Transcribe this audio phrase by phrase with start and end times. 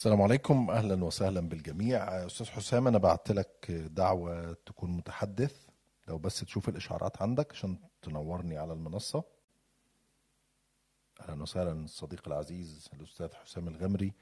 [0.00, 0.70] السلام عليكم.
[0.70, 2.26] أهلا وسهلا بالجميع.
[2.26, 5.66] أستاذ حسام أنا بعت لك دعوة تكون متحدث.
[6.08, 9.24] لو بس تشوف الإشعارات عندك عشان تنورني على المنصة.
[11.20, 14.12] أهلا وسهلا الصديق العزيز الأستاذ حسام الغمري.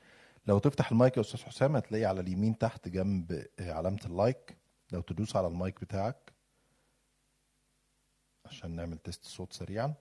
[0.46, 4.56] لو تفتح المايك يا أستاذ حسام هتلاقي على اليمين تحت جنب علامة ال like.
[4.92, 6.32] لو تدوس على المايك بتاعك
[8.44, 9.94] عشان نعمل test صوت سريعا.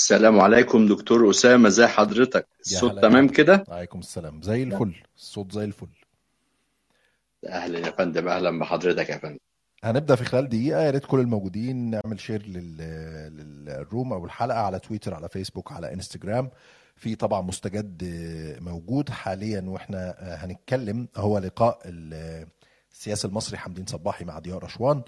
[0.00, 4.42] السلام عليكم دكتور أسامة ازي حضرتك؟ الصوت تمام كده؟ عليكم السلام.
[4.42, 4.94] زي الفل.
[5.16, 5.86] الصوت زي الفل.
[7.48, 9.38] أهلا يا فندم أهلا بحضرتك يا فندم.
[9.84, 10.80] هنبدأ في خلال دقيقة.
[10.82, 12.76] يا ريت كل الموجودين نعمل share لل...
[13.64, 16.50] لل room أو الحلقة على تويتر على فيسبوك على إنستجرام.
[16.96, 18.02] في طبعا مستجد
[18.60, 21.08] موجود حاليا وإحنا هنتكلم.
[21.16, 22.46] هو لقاء ال-
[22.92, 25.02] السياسي المصري حمدين صباحي مع ضياء رشوان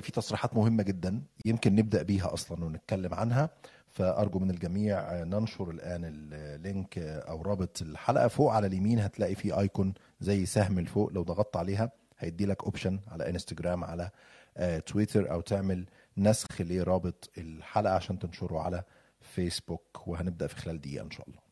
[0.00, 3.50] في تصريحات مهمة جدا يمكن نبدأ بيها أصلا ونتكلم عنها.
[3.92, 9.58] فأرجو من الجميع ننشر الآن ال link أو رابط الحلقة فوق على اليمين هتلاقي في
[9.58, 14.10] icon زي سهم لفوق لو ضغطت عليها هيدي لك option على انستجرام على
[14.56, 15.86] آه، تويتر أو تعمل
[16.18, 18.82] نسخ لرابط الحلقة عشان تنشره على
[19.20, 21.51] فيسبوك وهنبدأ في خلال دقيقة إن شاء الله.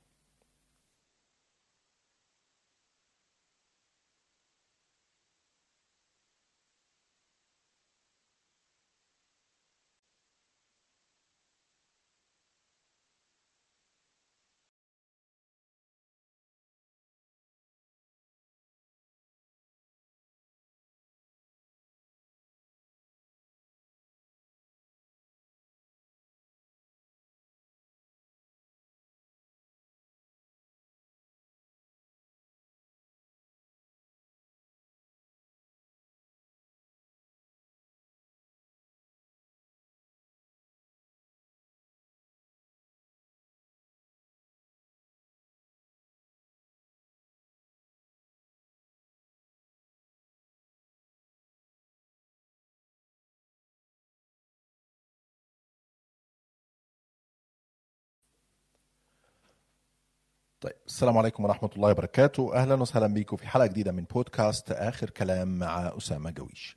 [60.60, 62.54] طيب السلام عليكم ورحمة الله وبركاته.
[62.54, 66.76] أهلا وسهلا بيكم في حلقة جديدة من بودكاست آخر كلام مع أسامة جويش.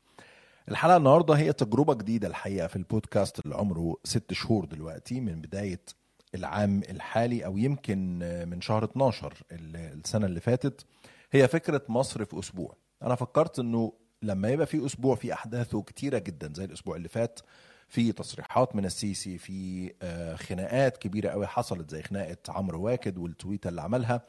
[0.71, 5.81] الحلقة النهاردة هي تجربة جديدة الحقيقة في البودكاست اللي عمره ست شهور دلوقتي من بداية
[6.35, 10.85] العام الحالي أو يمكن من شهر 12 ال- السنة اللي فاتت.
[11.31, 12.75] هي فكرة مصر في أسبوع.
[13.03, 17.39] أنا فكرت أنه لما يبقى في أسبوع في أحداثه كتيرة جدا زي الأسبوع اللي فات
[17.93, 23.67] في تصريحات من السيسي في آه، خناقات كبيرة قوي حصلت زي خناقة عمرو واكد والتويتة
[23.67, 24.21] اللي عملها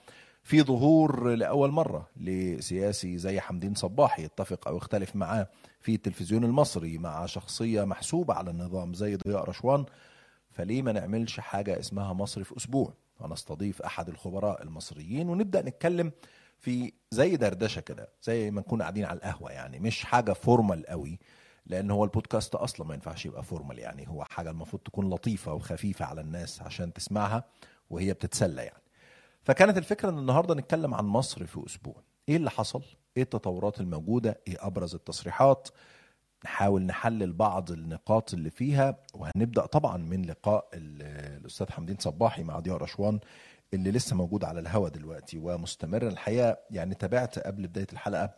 [0.43, 5.49] في ظهور لأول مرة لسياسي زي حمدين صباحي يتفق أو يختلف معاه
[5.81, 9.85] في التلفزيون المصري مع شخصية محسوبة على النظام زي ضياء رشوان.
[10.51, 16.13] فليه ما نعملش حاجة اسمها مصر في أسبوع؟ ونستضيف أحد الخبراء المصريين ونبدأ نتكلم
[16.59, 21.19] في زي دردشة كده زي ما نكون قاعدين على القهوة يعني مش حاجة formal قوي
[21.67, 24.09] لأن هو البودكاست أصلا ما ينفعش يبقى formal يعني.
[24.09, 27.45] هو حاجة المفروض تكون لطيفة وخفيفة على الناس عشان تسمعها
[27.91, 28.83] وهي بتتسلى يعني.
[29.43, 31.95] فكانت الفكرة إن النهاردة نتكلم عن مصر في أسبوع.
[32.29, 32.83] إيه اللي حصل؟
[33.17, 35.69] إيه التطورات الموجودة؟ إيه أبرز التصريحات؟
[36.45, 41.03] نحاول نحلل بعض النقاط اللي فيها وهنبدأ طبعا من لقاء ال-
[41.41, 43.21] الأستاذ حمدين صباحي مع ضياء رشوان
[43.75, 48.31] اللي لسه موجود على الهوا دلوقتي ومستمر الحقيقة يعني تابعت قبل بداية الحلقة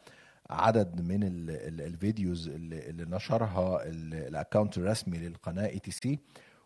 [0.50, 6.18] عدد من ال ال videos اللي, اللي نشرها ال- ال account الرسمي للقناة ETC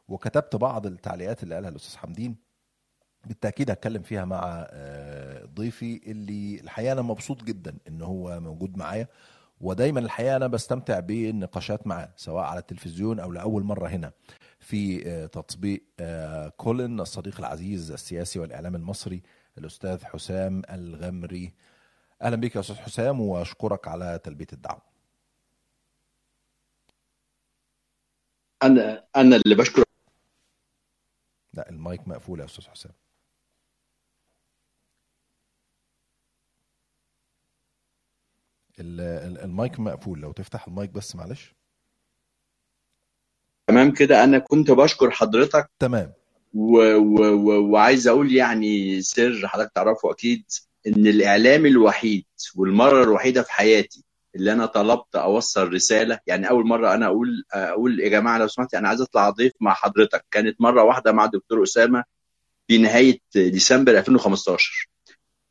[0.09, 2.37] وكتبت بعض التعليقات اللي قالها الأستاذ حمدين.
[3.27, 9.09] بالتأكيد هتكلم فيها مع آه، ضيفي اللي الحقيقة أنا مبسوط جدا إن هو موجود معايا.
[9.61, 14.13] ودايما الحقيقة أنا بستمتع بالنقاشات معاه سواء على التلفزيون أو لأول مرة هنا
[14.61, 19.23] في آه، تطبيق آه، كولن الصديق العزيز السياسي والإعلام المصري
[19.59, 21.53] الأستاذ حسام الغمري.
[22.23, 24.83] أهلا بك يا أستاذ حسام وأشكرك على تلبية الدعوه
[28.63, 29.85] أنا أنا اللي بشكر.
[31.55, 32.93] لا المايك مقفول يا أستاذ حسام.
[38.81, 40.21] ال- ال- المايك مقفول.
[40.21, 41.55] لو تفتح المايك بس معلش.
[43.67, 44.25] تمام كده.
[44.25, 45.71] أنا كنت بشكر حضرتك.
[45.79, 46.13] تمام.
[46.55, 46.77] و...
[46.97, 47.35] و...
[47.35, 47.71] و...
[47.73, 50.45] وعايز أقول يعني سر حضرتك تعرفه أكيد.
[50.87, 52.25] إن الإعلام الوحيد
[52.57, 54.05] والمرة الوحيدة في حياتي
[54.37, 58.75] اللي أنا طلبت أوصل رسالة يعني أول مرة أنا أقول أقول يا جماعة لو سمحت
[58.75, 60.25] أنا عايز أطلع ضيف مع حضرتك.
[60.31, 62.05] كانت مرة واحدة مع دكتور أسامة
[62.69, 64.89] في نهاية ديسمبر 2015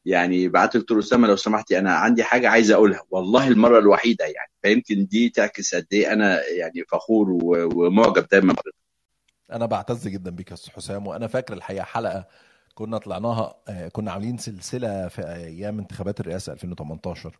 [0.06, 3.04] يعني بعت دكتور أسامة لو سمحتي أنا عندي حاجة عايز أقولها.
[3.10, 7.30] والله المرة الوحيدة يعني فيمكن دي تعكس قد إيه أنا يعني فخور
[7.76, 8.76] ومعجب دايما بحضرتك
[9.52, 12.28] أنا بعتز جدا بيك يا حسام وأنا فاكر الحقيقة حلقة
[12.80, 17.40] كنا طلعناها آه، كنا عاملين سلسلة في أيام انتخابات الرئاسة 2018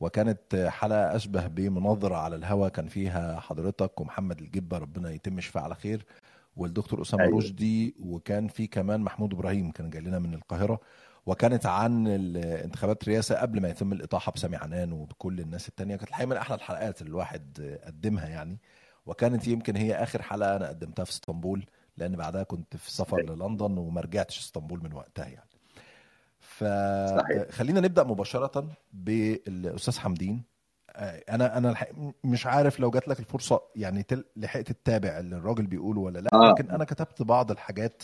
[0.00, 5.74] وكانت حلقة أشبه بمناظرة على الهوا كان فيها حضرتك ومحمد الجبة ربنا يتم شفاء على
[5.74, 6.04] خير
[6.56, 7.38] والدكتور أسامة أيوة.
[7.38, 10.80] رشدي وكان في كمان محمود إبراهيم كان جاي لنا من القاهرة
[11.26, 12.06] وكانت عن
[12.36, 16.54] انتخابات الرئاسة قبل ما يتم الإطاحة بسامي عنان وبكل الناس التانية كانت الحقيقة من أحلى
[16.54, 18.58] الحلقات اللي الواحد قدمها يعني
[19.06, 21.66] وكانت يمكن هي آخر حلقة أنا قدمتها في إسطنبول
[21.98, 25.50] لأن بعدها كنت في سفر للندن وما رجعتش اسطنبول من وقتها يعني.
[26.38, 30.57] فخلينا نبدأ مباشرة بالأستاذ حمدين.
[31.28, 35.66] أنا أنا الحقيقة مش عارف لو جات لك الفرصة يعني تل- لحقت تتابع اللي الراجل
[35.66, 36.30] بيقوله ولا لأ.
[36.34, 36.50] آه.
[36.50, 38.02] لكن أنا كتبت بعض الحاجات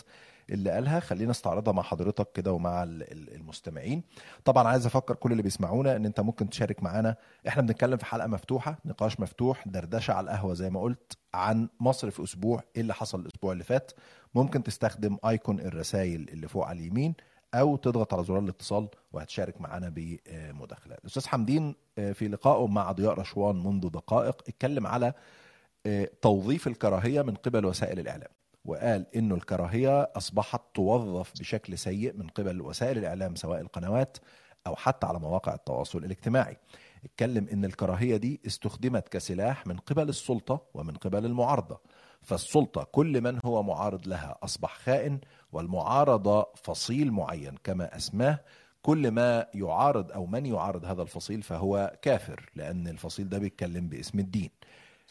[0.49, 0.99] اللي قالها.
[0.99, 4.03] خلينا أستعرضها مع حضرتك كده ومع ال- ال- المستمعين.
[4.45, 7.15] طبعا عايز أفكر كل اللي بيسمعونا إن أنت ممكن تشارك معانا.
[7.47, 12.09] إحنا بنتكلم في حلقة مفتوحة نقاش مفتوح دردشة على القهوة زي ما قلت عن مصر
[12.11, 13.91] في أسبوع إيه اللي حصل الأسبوع اللي فات.
[14.35, 17.13] ممكن تستخدم آيكون الرسائل اللي فوق على اليمين.
[17.53, 20.95] أو تضغط على زرار الاتصال وهتشارك معانا بمداخلة.
[20.95, 25.13] الأستاذ حمدين آه، في لقائه مع ضياء رشوان منذ دقائق اتكلم على
[25.85, 28.29] آه، توظيف الكراهية من قبل وسائل الإعلام
[28.65, 34.17] وقال إنه الكراهية أصبحت توظف بشكل سيء من قبل وسائل الإعلام سواء القنوات
[34.67, 36.57] أو حتى على مواقع التواصل الاجتماعي.
[37.05, 41.79] اتكلم إن الكراهية دي استخدمت كسلاح من قبل السلطة ومن قبل المعارضة.
[42.25, 45.19] فالسلطة كل من هو معارض لها أصبح خائن
[45.51, 47.55] والمعارضة فصيل معين.
[47.63, 48.39] كما أسماه
[48.81, 54.19] كل ما يعارض أو من يعارض هذا الفصيل فهو كافر لأن الفصيل ده بيتكلم باسم
[54.19, 54.49] الدين.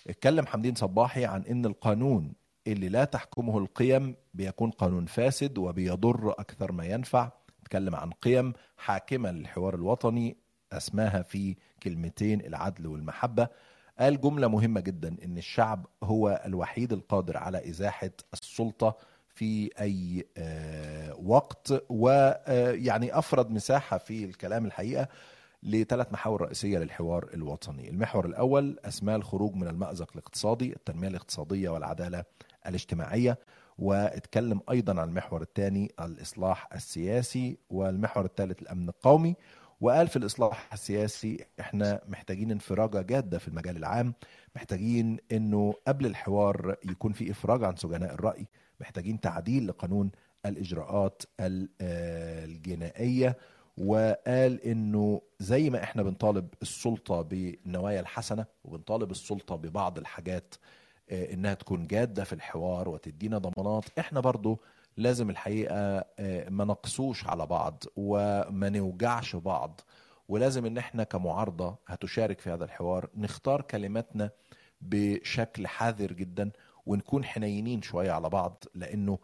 [0.08, 2.32] اتكلم حمدين صباحي عن إن القانون
[2.66, 7.30] اللي لا تحكمه القيم بيكون قانون فاسد وبيضر أكثر ما ينفع.
[7.62, 10.36] اتكلم عن قيم حاكمة للحوار الوطني
[10.72, 13.48] أسماها في كلمتين العدل والمحبة.
[13.98, 18.96] قال جملة مهمة جدا إن الشعب هو الوحيد القادر على إزاحة السلطة
[19.28, 25.08] في أي آه، وقت ويعني أفرد مساحة في الكلام الحقيقة
[25.62, 27.90] لثلاث محاور رئيسية للحوار الوطني.
[27.90, 32.24] المحور الأول اسماه الخروج من المأزق الاقتصادي التنمية الاقتصادية والعدالة
[32.66, 33.38] الاجتماعية
[33.78, 39.36] واتكلم أيضا عن المحور الثاني الإصلاح السياسي والمحور الثالث الأمن القومي.
[39.84, 44.14] وقال في الإصلاح السياسي إحنا محتاجين انفراجة جادة في المجال العام
[44.56, 48.46] محتاجين إنه قبل الحوار يكون في إفراج عن سجناء الرأي
[48.80, 50.10] محتاجين تعديل لقانون
[50.46, 53.36] الإجراءات ال- آه، الجنائية.
[53.78, 60.54] وقال إنه زي ما إحنا بنطالب السلطة بالنوايا الحسنة وبنطالب السلطة ببعض الحاجات
[61.10, 64.60] آه، إنها تكون جادة في الحوار وتدينا ضمانات إحنا برضو
[64.96, 69.80] لازم الحقيقة آه، ما نقسوش على بعض وما نوجعش بعض.
[70.28, 74.30] ولازم إن إحنا كمعارضة هتشارك في هذا الحوار نختار كلماتنا
[74.80, 76.50] بشكل حذر جدا
[76.86, 79.18] ونكون حنينين شوية على بعض لأنه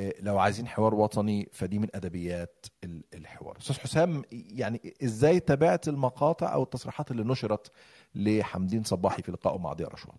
[0.00, 3.58] آه، لو عايزين حوار وطني فدي من أدبيات ال- الحوار.
[3.58, 7.70] أستاذ حسام يعني إزاي تابعت المقاطع أو التصريحات اللي نشرت
[8.14, 10.16] لحمدين صباحي في لقائه مع ضياء رشوان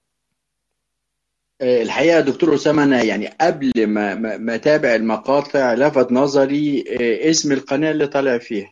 [1.63, 7.91] الحقيقة دكتور أسامة أنا يعني قبل ما ما أتابع المقاطع لفت نظري آه، اسم القناة
[7.91, 8.71] اللي طالع فيها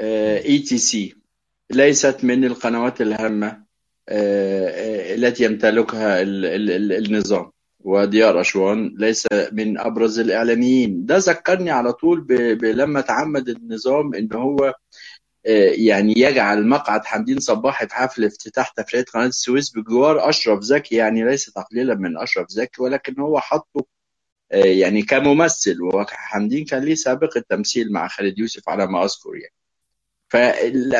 [0.00, 1.14] ETC
[1.70, 3.46] ليست من القنوات الهامة
[4.08, 7.50] آه، آه، التي يمتلكها ال- ال- ال- النظام.
[7.80, 11.06] وضياء رشوان ليس من أبرز الإعلاميين.
[11.06, 12.26] ده ذكرني على طول
[12.62, 14.74] لما تعمد النظام إن هو آه،
[15.44, 21.24] يعني يجعل مقعد حمدين صباحي في حفل افتتاح تفريعة قناة السويس بجوار أشرف زكي يعني
[21.24, 23.86] ليس تقليلا من أشرف زكي ولكن هو حطه
[24.52, 29.54] آه، يعني كممثل وحمدين كان ليه سابقة تمثيل مع خالد يوسف على ما أذكر يعني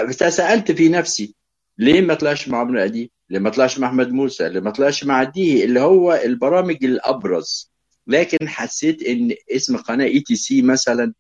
[0.08, 1.34] فتساءلت في نفسي
[1.78, 5.04] ليه ما طلعش مع عمرو أديب؟ ليه ما طلعش مع أحمد موسى؟ ليه ما طلعش
[5.04, 7.72] مع ديه اللي هو البرامج الأبرز؟
[8.06, 11.14] لكن حسيت إن اسم قناة ETC مثلا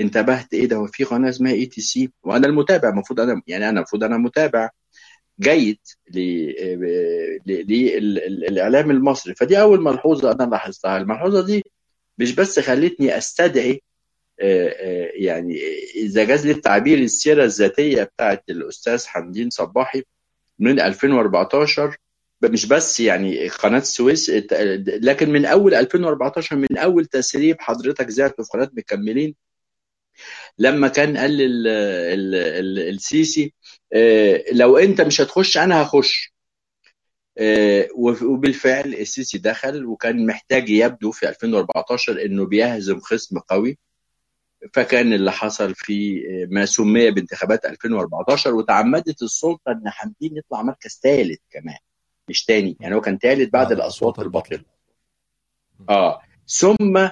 [0.00, 4.04] انتبهت إيه ده هو في قناة اسمها ETC وأنا المتابع المفروض أنا يعني أنا المفروض
[4.04, 4.70] أنا متابع
[5.40, 5.78] جيد
[8.48, 9.34] للاعلام المصري.
[9.34, 10.96] فدي اول ملحوظة أنا لاحظتها.
[10.96, 11.64] الملحوظة دي
[12.18, 13.82] مش بس خلتني استدعي
[14.40, 15.58] آه، آه، يعني
[15.96, 20.02] إذا جاز لي التعبير السيرة الذاتية بتاعت الأستاذ حمدين صباحي
[20.58, 21.96] من 2014
[22.42, 24.30] مش بس يعني قناة السويس
[24.86, 29.34] لكن من أول 2014 من أول تسريب حضرتك ذاته في قناه مكملين
[30.58, 33.54] لما كان قال ال ال ال السيسي
[33.92, 36.34] آه، لو انت مش هتخش أنا هخش.
[37.38, 43.78] آه، وبالفعل السيسي دخل وكان محتاج يبدو في 2014 انه بيهزم خصم قوي.
[44.72, 51.38] فكان اللي حصل في ما سمي بانتخابات 2014 وتعمدت السلطة ان حمدين يطلع مركز ثالث
[51.50, 51.78] كمان
[52.28, 52.76] مش تاني.
[52.80, 54.60] يعني هو كان ثالث بعد الأصوات الباطلة.
[55.90, 57.08] آه ثم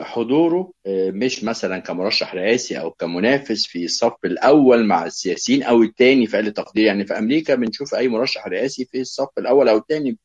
[0.00, 6.36] حضوره مش مثلا كمرشح رئاسي أو كمنافس في الصف الأول مع السياسيين أو الثاني في
[6.36, 6.84] أقل تقدير.
[6.86, 10.18] يعني في أمريكا بنشوف أي مرشح رئاسي في الصف الأول أو الثاني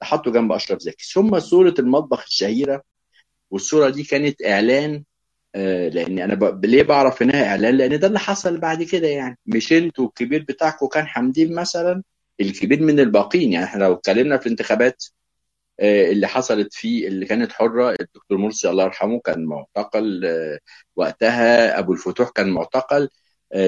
[0.00, 1.04] تحطه جنب أشرف زكي.
[1.12, 2.82] ثم صورة المطبخ الشهيرة
[3.50, 5.04] والصورة دي كانت إعلان
[5.54, 6.60] لأن أنا.
[6.64, 9.38] ليه بعرف إنها إعلان؟ لأن ده اللي حصل بعد كده يعني.
[9.46, 12.02] مش أنتوا الكبير بتاعكم كان حمدين مثلا
[12.40, 15.04] الكبير من الباقين يعني إحنا لو اتكلمنا في الانتخابات
[15.80, 20.22] اللي حصلت فيه اللي كانت حرة الدكتور مرسي الله يرحمه كان معتقل
[20.96, 23.08] وقتها أبو الفتوح كان معتقل.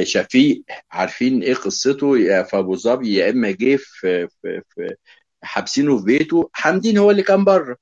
[0.02, 4.94] شفيق عارفين إيه قصته؟ يا في أبو ظبي يا إما جه في, في
[5.42, 6.50] حابسينه في بيته.
[6.52, 7.76] حمدين هو اللي كان بره.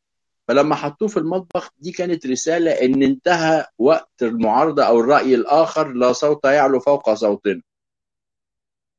[0.48, 6.12] فلما حطوه في المطبخ دي كانت رسالة إن انتهى وقت المعارضة أو الرأي الآخر لا
[6.12, 7.62] صوت يعلو فوق صوتنا.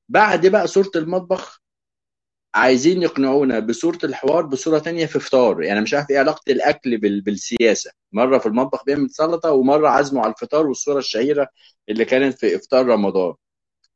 [0.10, 1.62] بعد بقى صورة المطبخ
[2.56, 5.64] عايزين يقنعونا بصورة الحوار بصورة تانية في فطار.
[5.64, 7.92] يعني مش عارف إيه علاقة الأكل بالسياسة.
[8.12, 11.48] مرة في المطبخ بيعمل سلطة ومرة عزمه على الفطار والصورة الشهيرة
[11.90, 13.34] اللي كانت في إفطار رمضان.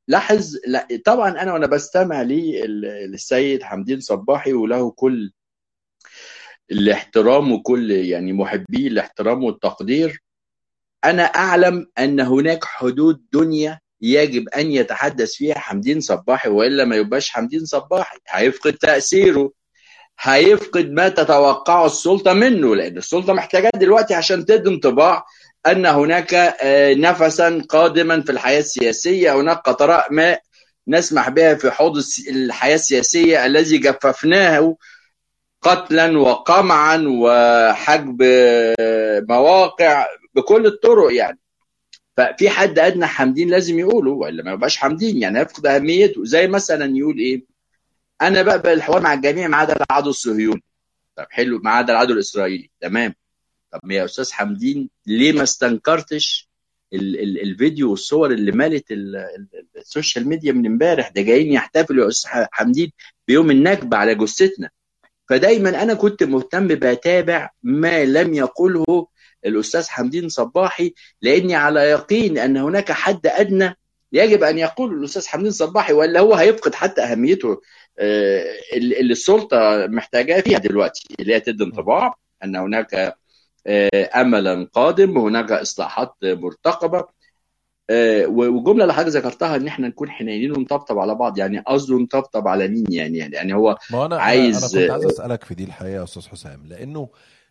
[0.07, 5.31] لاحظ لا طبعا أنا وأنا بستمع للسيد حمدين صباحي وله كل
[6.71, 10.23] الاحترام وكل يعني محبي الاحترام والتقدير.
[11.05, 17.29] أنا أعلم أن هناك حدود دنيا يجب أن يتحدث فيها حمدين صباحي وإلا ما يبقاش
[17.29, 18.17] حمدين صباحي.
[18.29, 19.51] هيفقد تأثيره.
[20.19, 25.25] هيفقد ما تتوقعه السلطة منه لأن السلطة محتاجاه دلوقتي عشان تدي انطباع
[25.67, 26.55] أن هناك
[26.97, 29.35] نفسا قادما في الحياة السياسية.
[29.35, 30.41] هناك قطراء ماء
[30.87, 34.75] نسمح بها في حوض الحياة السياسية الذي جففناه
[35.61, 38.23] قتلا وقمعا وحجب
[39.29, 41.39] مواقع بكل الطرق يعني.
[42.19, 46.25] ففي حد أدنى حمدين لازم يقوله وإلا ما يبقاش حمدين يعني هيفقد أهميته.
[46.25, 47.45] زي مثلا يقول إيه؟
[48.21, 50.63] أنا بقبل الحوار مع الجميع ما عدا العدو الصهيوني.
[51.15, 52.69] طب حلو ما عدا العدو الإسرائيلي.
[52.81, 53.13] تمام.
[53.71, 56.49] طب يا أستاذ حمدين ليه ما استنكرتش
[56.93, 58.85] ال ال الفيديو والصور اللي مالت
[59.77, 62.91] ال social media من امبارح؟ ده جايين يحتفلوا يا أستاذ حمدين
[63.27, 64.69] بيوم النكبه على جثتنا.
[65.29, 69.07] فدايما أنا كنت مهتم بتابع ما لم يقله
[69.45, 73.77] الأستاذ حمدين صباحي لأني على يقين أن هناك حد أدنى
[74.13, 77.61] يجب أن يقول الأستاذ حمدين صباحي وإلا هو هيفقد حتى أهميته
[78.73, 83.15] اللي السلطة محتاجاه فيها دلوقتي اللي هي تدي انطباع أن هناك
[84.15, 87.19] املا قادم وهناك إصلاحات مرتقبة.
[88.27, 92.67] وجملة اللي حضرتك ذكرتها إن إحنا نكون حنينين ونطبطب على بعض يعني قصده نطبطب على
[92.67, 96.03] مين يعني؟ يعني هو ما أنا عايز أنا كنت عايز أسألك في دي الحقيقة يا
[96.03, 97.09] أستاذ حسام لأنه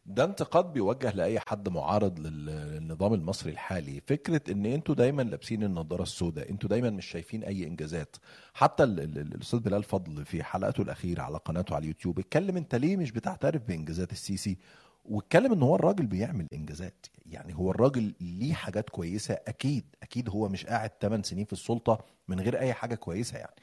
[0.08, 4.00] ده انتقاد بيوجه لأي حد معارض للنظام المصري الحالي.
[4.06, 8.16] فكرة إن أنتوا دايما لابسين النضارة السوداء أنتوا دايما مش شايفين أي إنجازات.
[8.54, 13.12] حتى الأستاذ بلال فضل في حلقته الأخيرة على قناته على اليوتيوب اتكلم أنت ليه مش
[13.12, 14.58] بتعترف بإنجازات السيسي؟
[15.04, 17.06] واتكلم إن هو الراجل بيعمل إنجازات.
[17.26, 21.98] يعني هو الراجل ليه حاجات كويسة أكيد أكيد هو مش قاعد 8 سنين في السلطة
[22.28, 23.54] من غير أي حاجة كويسة يعني.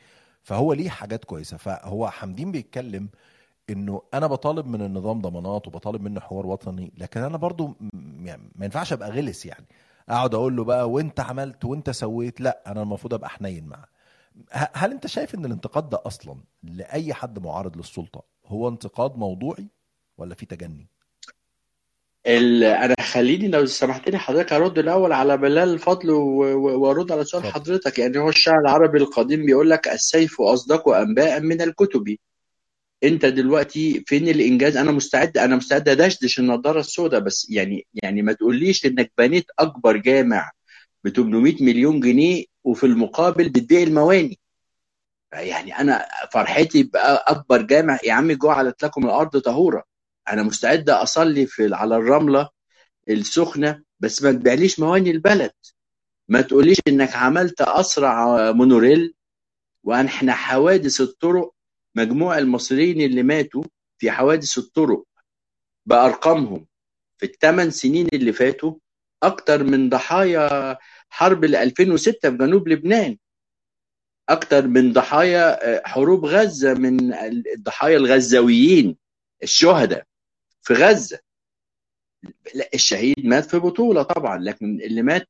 [0.43, 1.57] فهو ليه حاجات كويسة.
[1.57, 3.09] فهو حمدين بيتكلم
[3.69, 7.75] إنه أنا بطالب من النظام ضمانات وبطالب منه حوار وطني لكن أنا برضو
[8.23, 9.65] يعني ما ينفعش أبقى غلس يعني.
[10.09, 13.87] أقعد أقول له بقى وأنت عملت وأنت سويت لأ أنا المفروض أبقى حنين معاه.
[14.51, 19.67] هل أنت شايف إن الانتقاد ده أصلا لأي حد معارض للسلطة هو انتقاد موضوعي
[20.17, 20.87] ولا في تجني؟
[22.27, 27.99] أنا خليني لو سمحت لي حضرتك أرد الأول على بلال الفضل وأرد على سؤال حضرتك
[27.99, 32.17] يعني هو الشعر العربي القديم بيقول لك السيف أصدق أنباء من الكتب.
[33.05, 38.33] انت دلوقتي فين الانجاز؟ أنا مستعد أنا مستعد ادشدش النضارة السوداء بس يعني يعني ما
[38.33, 40.51] تقوليش انك بنيت اكبر جامع
[41.03, 44.39] ب 800 مليون جنيه وفي المقابل بتبيع المواني.
[45.33, 49.83] يعني أنا فرحتي بقى اكبر جامع يا عم جعلت لكم الأرض طهورة.
[50.29, 52.49] أنا مستعد اصلي في على الرملة
[53.09, 55.51] السخنة بس ما تبيعليش مواني البلد.
[56.27, 59.13] ما تقوليش انك عملت اسرع مونوريل
[59.83, 61.54] وإحنا حوادث الطرق
[61.95, 63.63] مجموع المصريين اللي ماتوا
[63.97, 65.03] في حوادث الطرق
[65.85, 66.67] بأرقامهم
[67.17, 68.75] في الثمان سنين اللي فاتوا
[69.23, 70.77] أكتر من ضحايا
[71.09, 73.17] حرب ال 2006 في جنوب لبنان.
[74.29, 77.13] أكتر من ضحايا حروب غزة من
[77.55, 78.97] الضحايا الغزاويين
[79.43, 80.05] الشهداء
[80.61, 81.19] في غزة.
[82.55, 85.29] لا الشهيد مات في بطولة طبعا لكن اللي مات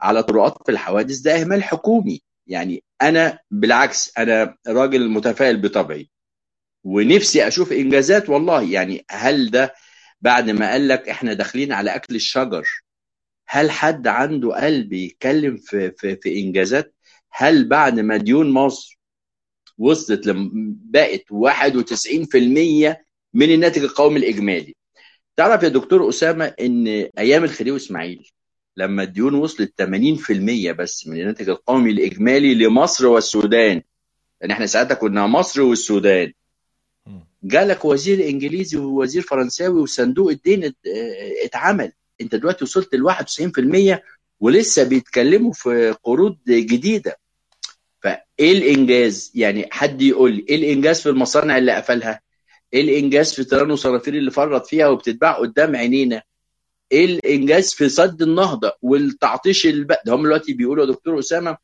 [0.00, 2.22] على طرقات في الحوادث ده إهمال حكومي.
[2.46, 6.10] يعني أنا بالعكس أنا راجل متفائل بطبعي.
[6.84, 8.62] ونفسي أشوف إنجازات والله.
[8.72, 9.74] يعني هل ده
[10.20, 12.68] بعد ما قال لك إحنا داخلين على أكل الشجر
[13.48, 16.94] هل حد عنده قلب يتكلم في في في إنجازات؟
[17.30, 18.98] هل بعد ما ديون مصر
[19.78, 20.22] وصلت
[20.90, 22.96] بقت 91%
[23.34, 24.74] من الناتج القومي الإجمالي؟
[25.36, 26.86] تعرف يا دكتور أسامة إن
[27.18, 28.30] أيام الخديوي إسماعيل
[28.76, 33.82] لما الديون وصلت 80% بس من الناتج القومي الإجمالي لمصر والسودان.
[34.40, 36.32] لأن إحنا ساعتها كنا مصر والسودان.
[37.42, 40.72] جالك وزير إنجليزي ووزير فرنساوي وصندوق الدين آه،
[41.44, 41.92] اتعمل.
[42.20, 44.02] أنت دلوقتي وصلت ل 91%
[44.40, 47.18] ولسه بيتكلموا في قروض جديدة.
[48.02, 52.20] فإيه الإنجاز؟ يعني حد يقول لي إيه الإنجاز في المصانع اللي قفلها؟
[52.74, 56.22] إيه الإنجاز في تيران وصنافير اللي فرط فيها وبتتباع قدام عينينا؟
[56.92, 59.92] الإنجاز في سد النهضة والتعطيش الب...
[60.06, 61.56] ده هم دلوقتي بيقولوا يا دكتور أسامة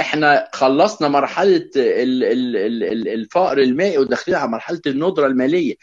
[0.00, 5.74] إحنا خلصنا مرحلة ال- ال- ال- الفقر المائي وداخلين على مرحلة الندرة المالية.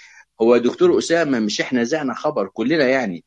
[0.41, 3.23] هو يا دكتور أسامة مش إحنا زعنا خبر كلنا يعني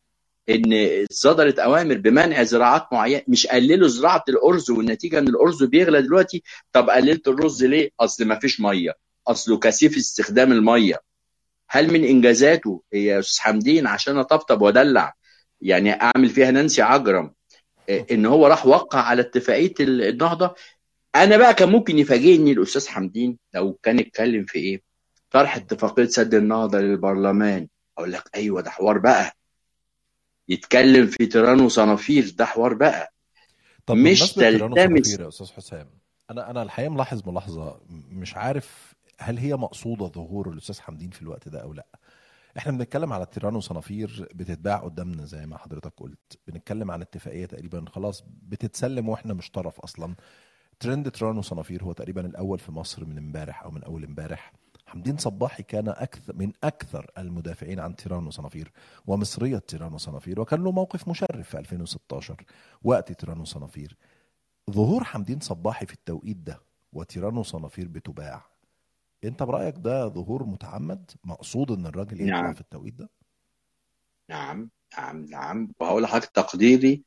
[0.50, 6.42] إن صدرت أوامر بمنع زراعات معينة مش قللوا زراعة الأرز والنتيجة إن الأرز بيغلى دلوقتي
[6.72, 8.94] طب قللت الرز ليه؟ أصل ما فيش مية
[9.26, 11.00] اصله كثيف استخدام المية.
[11.68, 15.14] هل من إنجازاته يا أستاذ حمدين عشان أطبطب وأدلع؟
[15.64, 17.30] يعني أعمل فيها نانسي عجرم
[17.88, 20.54] إيه، إن هو راح وقع على اتفاقية ال- النهضة.
[21.14, 24.82] أنا بقى كان ممكن يفاجئني الأستاذ حمدين لو كان اتكلم في إيه؟
[25.30, 27.68] طرح اتفاقية سد النهضة للبرلمان.
[27.98, 29.36] أقول لك أيوه ده حوار بقى.
[30.48, 33.12] يتكلم في تيران وصنافير ده حوار بقى.
[33.86, 35.20] طب مش تلتمس.
[35.20, 35.90] يا أستاذ حسام
[36.30, 37.80] أنا أنا الحقيقة ملاحظ ملاحظة
[38.10, 41.86] مش عارف هل هي مقصودة ظهور الأستاذ حمدين في الوقت ده أو لأ.
[42.58, 46.38] إحنا بنتكلم على تيرانو صنافير بتتباع قدامنا زي ما حضرتك قلت.
[46.48, 50.14] بنتكلم عن اتفاقية تقريبا خلاص بتتسلم وإحنا مش طرف أصلا.
[50.80, 54.52] ترند تيرانو صنافير هو تقريبا الأول في مصر من امبارح أو من أول امبارح.
[54.86, 58.72] حمدين صباحي كان أكثر من أكثر المدافعين عن تيرانو صنافير
[59.06, 62.44] ومصرية تيرانو صنافير وكان له موقف مشرف في 2016
[62.82, 63.96] وقت تيرانو صنافير
[64.70, 66.60] ظهور حمدين صباحي في التوقيت ده
[66.92, 68.53] وتيرانو صنافير بتباع.
[69.24, 72.54] انت برأيك ده ظهور متعمد مقصود ان الراجل يطلع نعم.
[72.54, 73.10] في التوقيت ده؟
[74.30, 75.72] نعم نعم نعم.
[75.80, 77.02] وهقول لحضرتك تقديري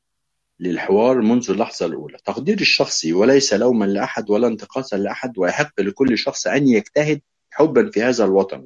[0.59, 2.17] للحوار منذ اللحظة الأولى.
[2.25, 8.03] تقديري الشخصي وليس لوما لأحد ولا انتقاصا لأحد ويحق لكل شخص أن يجتهد حبا في
[8.03, 8.65] هذا الوطن.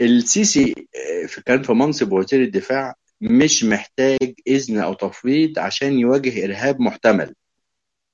[0.00, 0.74] السيسي
[1.22, 6.80] آه، في- كان في منصب وزير الدفاع مش محتاج إذن أو تفويض عشان يواجه إرهاب
[6.80, 7.34] محتمل.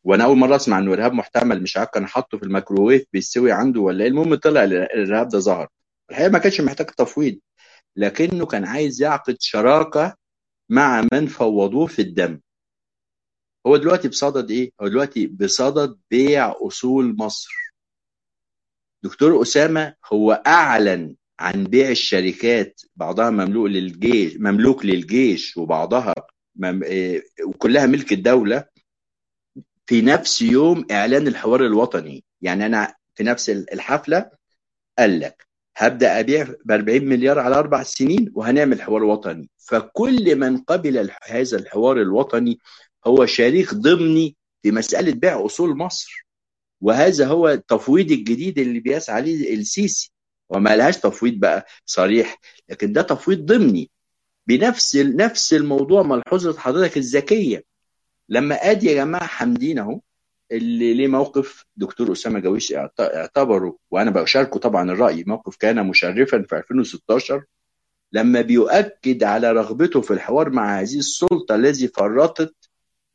[0.05, 3.81] وأنا أول مرة أسمع إنه إرهاب محتمل مش عارف كان حاطه في الميكروويف بيستوي عنده
[3.81, 5.69] ولا إيه المهم طلع الإرهاب ده ظهر
[6.11, 7.38] الحقيقة ما كانش محتاج تفويض
[7.97, 10.17] لكنه كان عايز يعقد شراكة
[10.69, 12.41] مع من فوضوه في الدم
[13.67, 17.53] هو دلوقتي بصدد إيه؟ هو دلوقتي بصدد بيع أصول مصر.
[19.03, 26.15] دكتور أسامة هو أعلن عن بيع الشركات بعضها مملوك للجيش مملوك للجيش وبعضها
[26.57, 26.83] مم...
[26.83, 28.65] إيه، وكلها ملك الدولة
[29.87, 34.31] في نفس يوم إعلان الحوار الوطني، يعني أنا في نفس الحفلة
[34.99, 40.59] قال لك هبدأ أبيع ب 40 مليار على أربع سنين وهنعمل حوار وطني، فكل من
[40.59, 42.59] قبل هذا الحوار الوطني
[43.07, 46.27] هو شريك ضمني في مسألة بيع أصول مصر.
[46.81, 50.12] وهذا هو التفويض الجديد اللي بيسعى عليه السيسي.
[50.49, 53.90] وما لهاش تفويض بقى صريح لكن ده تفويض ضمني.
[54.47, 57.64] بنفس نفس الموضوع ملحوظة حضرتك الذكية.
[58.29, 60.01] لما آدي يا جماعة حمدين أهو
[60.53, 66.43] اللي ليه موقف دكتور أسامة جويش اعت- اعتبره وأنا بشاركه طبعا الرأي موقف كان مشرفا
[66.49, 67.45] في 2016
[68.13, 72.55] لما بيؤكد على رغبته في الحوار مع هذه السلطة الذي فرطت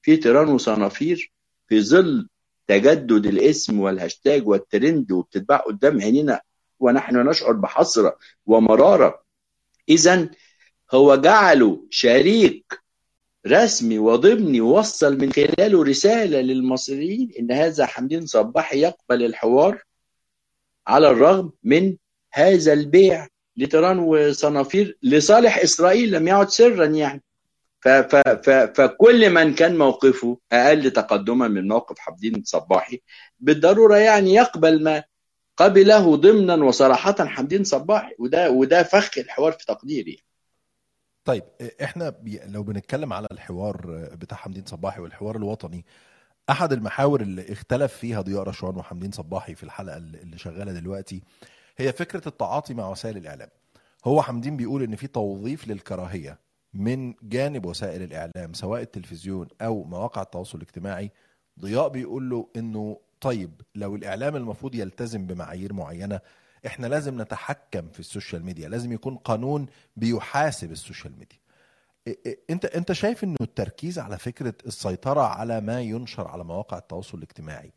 [0.01, 1.31] في تيران وصنافير
[1.67, 2.29] في ظل
[2.67, 6.41] تجدد الاسم والهاشتاج والترند وبتتباع قدام عينينا
[6.79, 9.23] ونحن نشعر بحسرة ومرارة.
[9.89, 10.29] إذا
[10.91, 12.79] هو جعله شريك
[13.47, 19.83] رسمي وضمني ووصل من خلاله رسالة للمصريين إن هذا حمدين صباحي يقبل الحوار
[20.87, 21.95] على الرغم من
[22.33, 27.23] هذا البيع لتيران وصنافير لصالح إسرائيل لم يعد سرا يعني.
[28.75, 33.01] فكل من كان موقفه أقل تقدما من موقف حمدين صباحي
[33.39, 35.03] بالضرورة يعني يقبل ما
[35.57, 38.15] قبله ضمنا وصراحه حمدين صباحي.
[38.19, 40.26] وده وده فخ الحوار في تقديري.
[41.27, 41.43] طيب
[41.83, 45.85] إحنا بي لو بنتكلم على الحوار بتاع حمدين صباحي والحوار الوطني
[46.49, 51.23] أحد المحاور اللي اختلف فيها ضياء رشوان وحمدين صباحي في الحلقة اللي شغالة دلوقتي
[51.77, 53.49] هي فكرة التعاطي مع وسائل الإعلام.
[54.05, 56.39] هو حمدين بيقول إن في توظيف للكراهية
[56.73, 61.11] من جانب وسائل الإعلام سواء التلفزيون أو مواقع التواصل الاجتماعي.
[61.59, 66.19] ضياء بيقول له إنه طيب لو الإعلام المفروض يلتزم بمعايير معينة
[66.67, 69.65] إحنا لازم نتحكم في ال social media لازم يكون قانون
[69.97, 71.37] بيحاسب ال social media.
[72.49, 77.71] انت انت شايف إنه التركيز على فكرة السيطرة على ما ينشر على مواقع التواصل الاجتماعي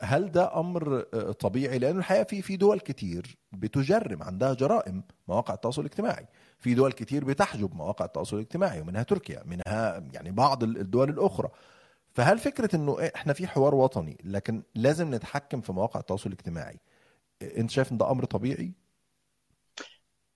[0.00, 1.00] هل ده أمر
[1.40, 6.26] طبيعي؟ لأنه الحقيقة في في دول كتير بتجرم عندها جرائم مواقع التواصل الاجتماعي.
[6.58, 11.48] في دول كتير بتحجب مواقع التواصل الاجتماعي ومنها تركيا منها يعني بعض الدول الأخرى.
[12.14, 16.80] فهل فكرة إنه إحنا في حوار وطني لكن لازم نتحكم في مواقع التواصل الاجتماعي
[17.42, 18.72] انت شايف إن ده أمر طبيعي؟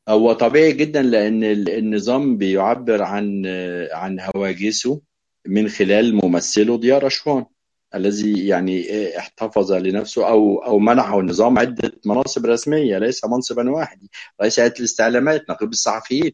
[0.09, 3.47] هو طبيعي جدا لأن النظام بيعبر عن
[3.93, 5.01] عن هواجسه
[5.47, 7.45] من خلال ممثله ضياء رشوان
[7.95, 8.87] الذي يعني
[9.19, 14.07] احتفظ لنفسه أو أو منحه النظام عدة مناصب رسمية ليس منصبا واحد
[14.41, 16.33] رئيس هيئه الاستعلامات نقيب الصحفيين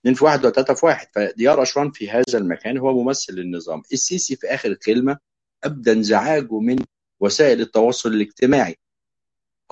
[0.00, 1.06] اثنين في واحد وثلاثه في واحد.
[1.14, 3.82] فديار رشوان في هذا المكان هو ممثل للنظام.
[3.92, 5.18] السيسي في آخر كلمة
[5.64, 6.76] أبدى انزعاجه من
[7.20, 8.76] وسائل التواصل الاجتماعي.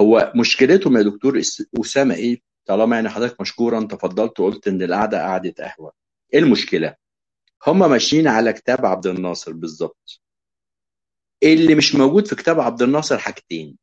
[0.01, 1.41] هو مشكلتهم يا دكتور
[1.81, 5.93] أسامة إيه؟ طالما يعني حضرتك مشكورا تفضلت وقلت إن القعدة قعدة قهوة.
[6.35, 6.95] إيه المشكلة؟
[7.67, 10.21] هم ماشيين على كتاب عبد الناصر بالظبط.
[11.43, 13.79] اللي مش موجود في كتاب عبد الناصر حاجتين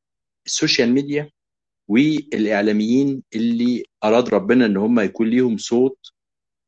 [0.46, 1.32] السوشيال ميديا
[1.88, 5.98] والإعلاميين اللي أراد ربنا إن هم يكون ليهم صوت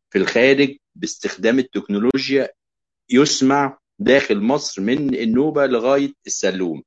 [0.10, 2.50] في الخارج باستخدام التكنولوجيا
[3.10, 6.84] يسمع داخل مصر من النوبة لغاية السلوم.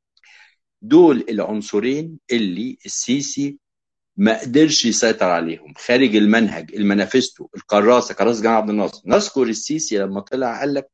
[0.83, 3.59] دول العنصرين اللي السيسي
[4.17, 5.75] ما قدرش يسيطر عليهم.
[5.77, 9.03] خارج المنهج المانيفستو الكراسه كراسه جمال عبد الناصر.
[9.07, 10.91] نذكر السيسي لما طلع قال لك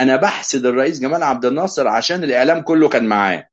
[0.00, 3.48] أنا بحسد الرئيس جمال عبد الناصر عشان الإعلام كله كان معاه.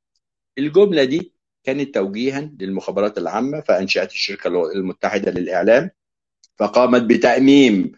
[0.58, 1.32] الجملة دي
[1.64, 5.90] كانت توجيها للمخابرات العامة فأنشأت الشركة المتحدة للإعلام
[6.58, 7.92] فقامت بتأميم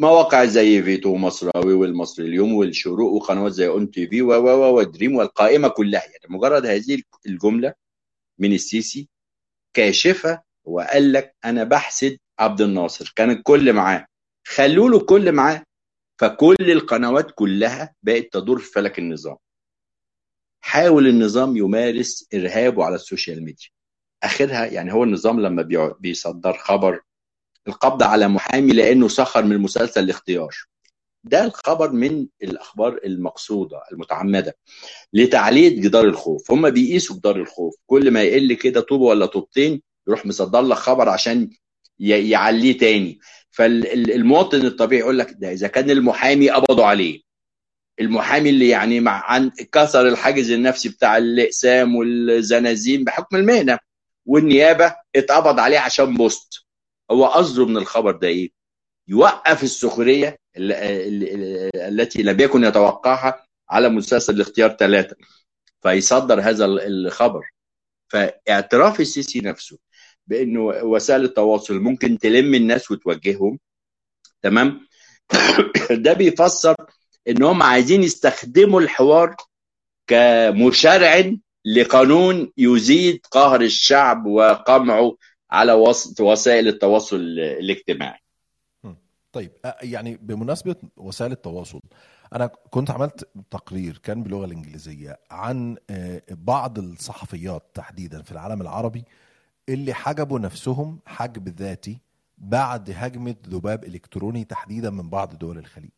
[0.00, 5.68] مواقع زي فيتو مصراوي والمصري اليوم والشروق وقنوات زي ON TV و و ودريم والقائمة
[5.68, 6.02] كلها.
[6.02, 7.74] يعني مجرد هذه الجملة
[8.38, 9.08] من السيسي
[9.74, 13.12] كاشفه وقال لك أنا بحسد عبد الناصر.
[13.16, 14.06] كان الكل معاه.
[14.46, 15.62] خلوا له الكل معاه.
[16.18, 19.36] فكل القنوات كلها بقت تدور في فلك النظام.
[20.60, 23.68] حاول النظام يمارس إرهابه على ال social media.
[24.22, 25.62] آخرها يعني هو النظام لما
[26.00, 27.00] بيصدر خبر
[27.68, 30.54] القبض على محامي لأنه سخر من مسلسل الاختيار.
[31.24, 34.56] ده الخبر من الأخبار المقصودة المتعمدة
[35.12, 36.50] لتعليه جدار الخوف.
[36.50, 37.74] هم بيقيسوا جدار الخوف.
[37.86, 41.50] كل ما يقل كده طوبه ولا طوبتين يروح مصدر لك خبر عشان
[41.98, 43.18] يعليه تاني.
[43.50, 47.20] فالمواطن الطبيعي يقول لك ده إذا كان المحامي قبضوا عليه.
[48.00, 53.78] المحامي اللي يعني مع عن كسر الحاجز النفسي بتاع الأقسام والزنازين بحكم المهنة
[54.26, 56.67] والنيابة اتقبض عليه عشان بوست.
[57.10, 58.50] هو قصده من الخبر ده إيه؟
[59.08, 60.36] يوقف السخرية
[61.76, 65.16] التي لم يكن يتوقعها على مسلسل الاختيار ثلاثة
[65.82, 67.50] فيصدر هذا الخبر.
[68.08, 69.78] فاعتراف السيسي نفسه
[70.26, 73.58] بإنه وسائل التواصل ممكن تلم الناس وتوجههم.
[74.42, 74.88] تمام؟
[76.04, 76.74] ده بيفسر
[77.28, 79.36] إن هم عايزين يستخدموا الحوار
[80.06, 81.32] كمشرع
[81.64, 85.16] لقانون يزيد قهر الشعب وقمعه
[85.50, 85.72] على
[86.20, 88.20] وسائل التواصل الاجتماعي.
[89.32, 91.80] طيب يعني بمناسبة وسائل التواصل
[92.32, 95.76] أنا كنت عملت تقرير كان باللغة الإنجليزية عن
[96.30, 99.04] بعض الصحفيات تحديدا في العالم العربي
[99.68, 101.98] اللي حجبوا نفسهم حجب ذاتي
[102.38, 105.90] بعد هجمة ذباب إلكتروني تحديدا من بعض دول الخليج.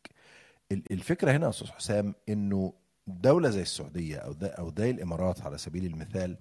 [0.72, 2.72] الفكرة هنا يا أستاذ حسام إنه
[3.06, 6.36] دولة زي السعودية أو أو زي الإمارات على سبيل المثال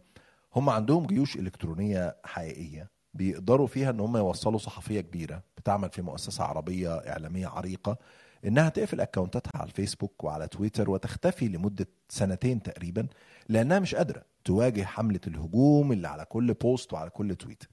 [0.56, 6.44] هم عندهم جيوش إلكترونية حقيقية بيقدروا فيها إن هم يوصلوا صحفية كبيرة بتعمل في مؤسسة
[6.44, 7.98] عربية إعلامية عريقة
[8.46, 13.08] إنها تقفل أكونتاتها على الفيسبوك وعلى تويتر وتختفي لمدة سنتين تقريبا
[13.50, 17.64] لأنها مش قادرة تواجه حملة الهجوم اللي على كل بوست وعلى كل تويت.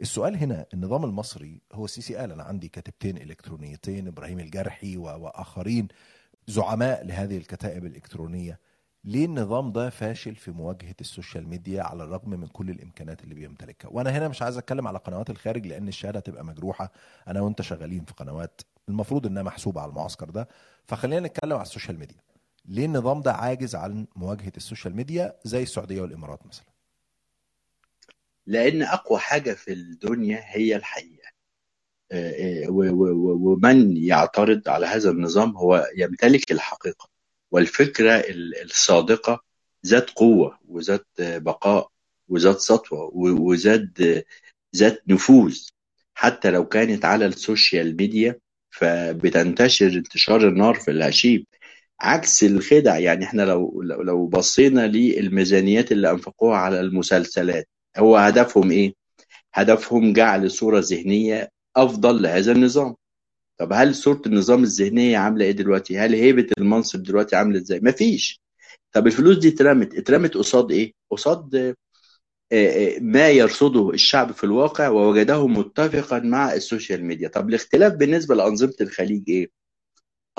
[0.00, 5.88] السؤال هنا النظام المصري هو السيسي قال أنا عندي كاتبتين إلكترونيتين إبراهيم الجرحي وآخرين
[6.46, 8.58] زعماء لهذه الكتائب الإلكترونية
[9.08, 13.34] ليه النظام ده فاشل في مواجهة ال social media على الرغم من كل الامكانات اللي
[13.34, 16.92] بيمتلكها وأنا هنا مش عايز أتكلم على قنوات الخارج لأن الشهادة هتبقى مجروحة.
[17.28, 20.48] أنا وأنت شغالين في قنوات المفروض إنها محسوبة على المعسكر ده.
[20.86, 22.16] فخلينا نتكلم على ال social media.
[22.64, 26.66] ليه النظام ده عاجز عن مواجهة ال social media زي السعودية والإمارات مثلا؟
[28.46, 31.28] لأن أقوى حاجة في الدنيا هي الحقيقة.
[32.68, 37.17] ومن يعترض على هذا النظام هو يمتلك الحقيقة.
[37.50, 38.24] والفكرة
[38.64, 39.40] الصادقة
[39.86, 41.88] ذات قوة وذات بقاء
[42.28, 43.88] وذات سطوة وذات
[44.76, 45.58] ذات نفوذ.
[46.14, 48.38] حتى لو كانت على ال social media
[48.70, 51.44] فبتنتشر انتشار النار في الهشيم
[52.00, 58.94] عكس الخدع يعني إحنا لو لو بصينا للميزانيات اللي أنفقوها على المسلسلات هو هدفهم إيه؟
[59.54, 62.94] هدفهم جعل صورة ذهنية أفضل لهذا النظام.
[63.58, 68.40] طب هل صورة النظام الذهنية عاملة إيه دلوقتي؟ هل هيبة المنصب دلوقتي عاملة إزاي؟ مفيش.
[68.92, 69.94] طب الفلوس دي اترمت.
[69.94, 71.74] اترمت قصاد إيه؟ قصاد
[73.00, 77.28] ما يرصده الشعب في الواقع ووجده متفقا مع ال social media.
[77.28, 79.50] طب الاختلاف بالنسبة لأنظمة الخليج إيه؟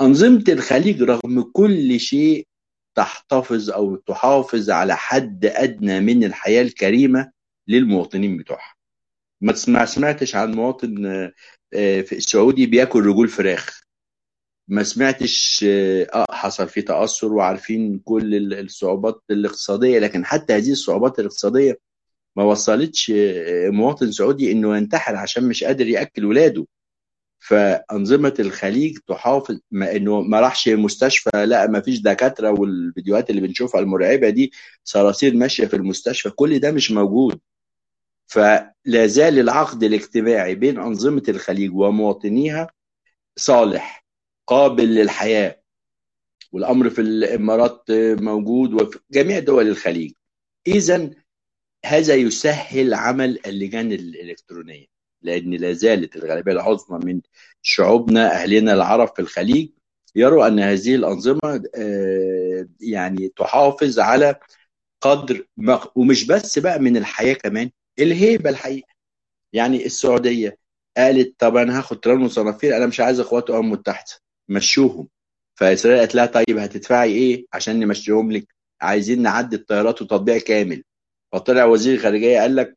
[0.00, 2.46] أنظمة الخليج رغم كل شيء
[2.94, 7.30] تحتفظ أو تحافظ على حد أدنى من الحياة الكريمة
[7.68, 8.74] للمواطنين بتوعها.
[9.40, 11.30] ما سمعتش عن مواطن
[11.72, 13.80] في السعودي بياكل رجول فراخ.
[14.68, 21.78] ما سمعتش آه حصل فيه تأثر وعارفين كل الصعوبات الاقتصادية لكن حتى هذه الصعوبات الاقتصادية
[22.36, 23.12] ما وصلتش
[23.66, 26.66] مواطن سعودي إنه ينتحر عشان مش قادر يأكل ولاده.
[27.38, 33.80] فأنظمة الخليج تحافظ ما إنه ما راحش مستشفى لا ما فيش دكاترة والفيديوهات اللي بنشوفها
[33.80, 34.52] المرعبة دي
[34.84, 37.40] صراصير ماشية في المستشفى كل ده مش موجود.
[38.30, 42.70] فلا زال العقد الاجتماعي بين أنظمة الخليج ومواطنيها
[43.36, 44.04] صالح
[44.46, 45.60] قابل للحياة
[46.52, 47.84] والأمر في الإمارات
[48.20, 50.12] موجود وفي جميع دول الخليج.
[50.66, 51.10] اذا
[51.86, 54.86] هذا يسهل عمل اللجان الإلكترونية
[55.22, 57.20] لأن لا زالت الغالبية العظمى من
[57.62, 59.68] شعوبنا أهلنا العرب في الخليج
[60.14, 61.62] يروا أن هذه الأنظمة
[62.80, 64.34] يعني تحافظ على
[65.00, 65.46] قدر
[65.94, 68.88] ومش بس بقى من الحياة كمان الهيبة الحقيقة.
[69.52, 70.58] يعني السعودية
[70.96, 74.12] قالت طب أنا هاخد تران وصنافير أنا مش عايز اخوات امم متحده
[74.48, 75.08] مشوهم.
[75.54, 80.84] فإسرائيل قالت لها طيب هتدفعي إيه عشان نمشيهم لك؟ عايزين نعدي الطيارات وتطبيع كامل.
[81.32, 82.74] فطلع وزير الخارجية قال لك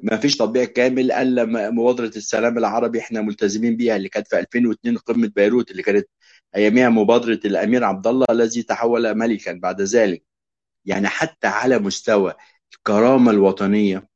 [0.00, 4.98] ما فيش تطبيع كامل الا مبادرة السلام العربي إحنا ملتزمين بيها اللي كانت في 2002
[4.98, 6.08] قمة بيروت اللي كانت
[6.56, 10.24] أياميها مبادرة الأمير عبد الله الذي تحول ملكا بعد ذلك.
[10.84, 12.34] يعني حتى على مستوى
[12.74, 14.08] الكرامة الوطنية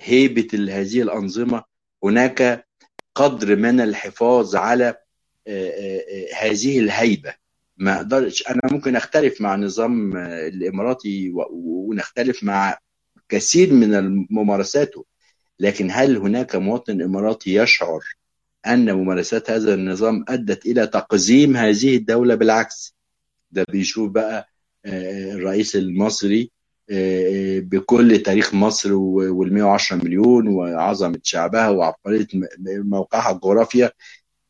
[0.00, 1.64] هيبة هذه الأنظمة.
[2.04, 2.66] هناك
[3.14, 4.94] قدر من الحفاظ على
[6.40, 7.34] هذه الهيبة.
[7.76, 12.78] ما أقدرش أنا ممكن أختلف مع النظام الإماراتي ونختلف مع
[13.28, 15.04] كثير من ممارساته
[15.60, 18.00] لكن هل هناك مواطن إماراتي يشعر
[18.66, 22.94] أن ممارسات هذا النظام أدت إلى تقزيم هذه الدولة؟ بالعكس.
[23.50, 24.48] ده بيشوف بقى
[24.86, 26.50] الرئيس المصري
[27.60, 32.26] بكل تاريخ مصر وال 110 مليون وعظمة شعبها وعبقرية
[32.66, 33.90] موقعها الجغرافيا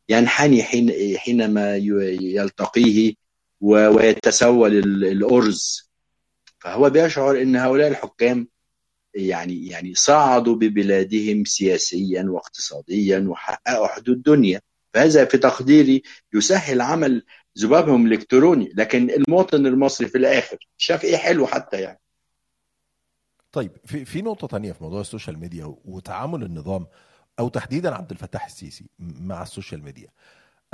[0.09, 3.15] ينحني حين حينما يلتقيه
[3.61, 5.91] ويتسول الأرز.
[6.59, 8.49] فهو بيشعر إن هؤلاء الحكام
[9.15, 14.61] يعني يعني صعدوا ببلادهم سياسيا واقتصاديا وحققوا حدود دنيا.
[14.95, 16.03] فهذا في تقديري
[16.35, 17.23] يسهل عمل
[17.59, 22.01] ذبابهم الإلكتروني لكن المواطن المصري في الآخر شاف إيه حلو حتى يعني.
[23.57, 26.87] طيب في في نقطة تانية في موضوع ال social media وتعامل النظام
[27.39, 30.09] أو تحديدا عبد الفتاح السيسي مع ال social media.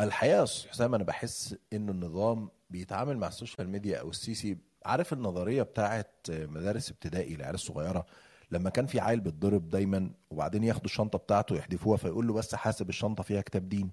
[0.01, 5.13] الحقيقة يا أستاذ حسام أنا بحس إن النظام بيتعامل مع السوشيال ميديا أو السيسي عارف
[5.13, 8.07] النظرية بتاعت مدارس ابتدائي العيال الصغيرة
[8.51, 12.89] لما كان في عيل بيتضرب دايما وبعدين ياخدوا الشنطة بتاعته يحذفوها فيقول له بس حاسب
[12.89, 13.91] الشنطة فيها كتاب دين.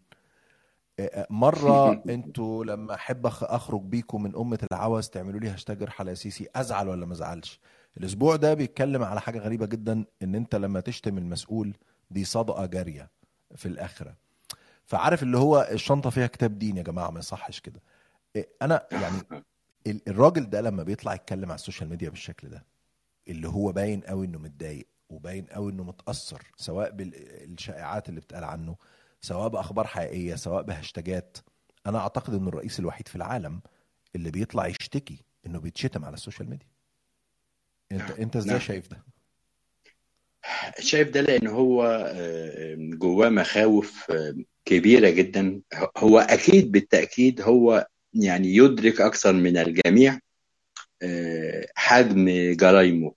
[1.30, 6.48] مرة أنتوا لما أحب أخرج بيكم من أمة العوز تعملوا لي هاشتاج ارحل يا سيسي
[6.56, 7.60] أزعل ولا ما أزعلش؟
[7.98, 11.74] الأسبوع ده بيتكلم على حاجة غريبة جدا إن أنت لما تشتم المسؤول
[12.12, 13.10] دي صدقة جارية
[13.56, 14.16] في الآخرة.
[14.86, 17.82] فعارف اللي هو الشنطة فيها كتاب دين يا جماعة ما يصحش كده.
[18.62, 19.44] أنا يعني
[20.08, 22.66] الراجل ده لما بيطلع يتكلم على ال social media بالشكل ده
[23.28, 28.76] اللي هو باين قوي إنه متضايق وباين قوي إنه متأثر سواء بالشائعات اللي بتقال عنه
[29.22, 31.38] سواء بأخبار حقيقية سواء بهاشتاجات
[31.88, 33.62] أنا أعتقد إنه الرئيس الوحيد في العالم
[34.16, 36.68] اللي بيطلع يشتكي إنه بيتشتم على ال social media.
[37.92, 38.60] انت انت إزاي نعم.
[38.60, 39.04] شايف ده؟
[40.80, 42.12] شايف ده لأن هو
[42.78, 44.12] جواه مخاوف
[44.66, 45.62] كبيرة جدا.
[45.98, 50.20] هو أكيد بالتأكيد هو يعني يدرك أكثر من الجميع
[51.76, 53.14] حجم جرائمه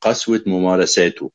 [0.00, 1.30] قسوة ممارساته.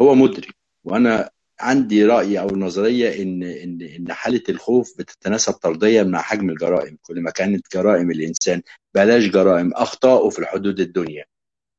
[0.00, 0.54] هو مدرك.
[0.84, 6.98] وأنا عندي رأي أو نظرية إن إن إن حالة الخوف بتتناسب طرديا مع حجم الجرائم.
[7.02, 8.62] كل ما كانت جرائم الإنسان
[8.94, 11.24] بلاش جرائم اخطائه في الحدود الدنيا.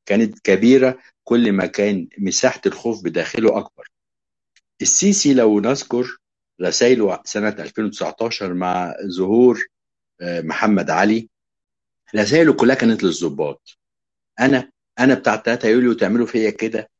[0.06, 3.88] كانت كبيرة كل ما كان مساحة الخوف بداخله أكبر.
[4.82, 6.18] السيسي لو نذكر
[6.62, 9.66] رسائله سنة 2019 مع ظهور
[10.22, 11.28] محمد علي
[12.16, 13.78] رسائله كلها كانت للظباط.
[14.40, 16.90] أنا أنا بتاع 3 يوليو تعملوا فيا كده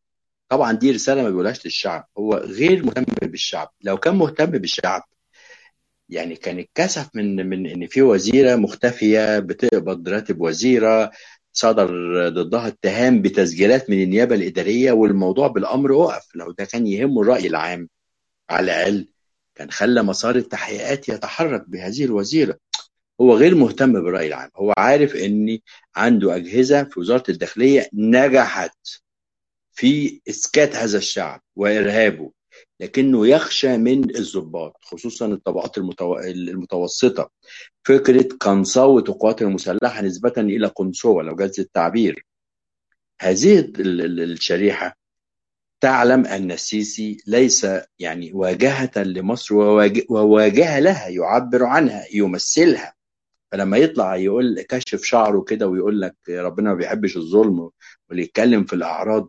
[0.49, 3.73] طبعا دي رسالة ما بيقولهاش للشعب هو غير مهتم بالشعب.
[3.83, 5.03] لو كان مهتم بالشعب
[6.09, 11.11] يعني كان اتكسف من من إن في وزيرة مختفية بتقبض راتب وزيرة
[11.53, 11.89] صدر
[12.29, 16.35] ضدها اتهام بتسجيلات من النيابة الإدارية والموضوع بالأمر وقف.
[16.35, 17.89] لو ده كان يهمه الرأي العام
[18.51, 19.09] على الأقل
[19.55, 22.59] كان خلى مسار التحقيقات يتحرك بهذه الوزيرة.
[23.21, 24.51] هو غير مهتم بالرأي العام.
[24.57, 25.59] هو عارف إن
[25.97, 28.77] عنده أجهزة في وزارة الداخلية نجحت
[29.73, 32.33] في إسكات هذا الشعب وإرهابه.
[32.83, 36.19] لكنه يخشى من الضباط خصوصا الطبقات المتو...
[36.19, 37.31] المتوسطة.
[37.85, 42.27] فكرة قنصوه القوات المسلحة نسبة إلى قنصوه لو جاز التعبير.
[43.21, 44.97] هذه ال- ال- الشريحة
[45.81, 47.67] تعلم أن السيسي ليس
[47.99, 52.95] يعني واجهة لمصر وواجه, وواجهة لها يعبر عنها يمثلها.
[53.53, 57.71] فلما يطلع يقول كشف شعره كده ويقول لك ربنا ما بيحبش الظلم
[58.09, 59.29] واللي يتكلم في الأعراض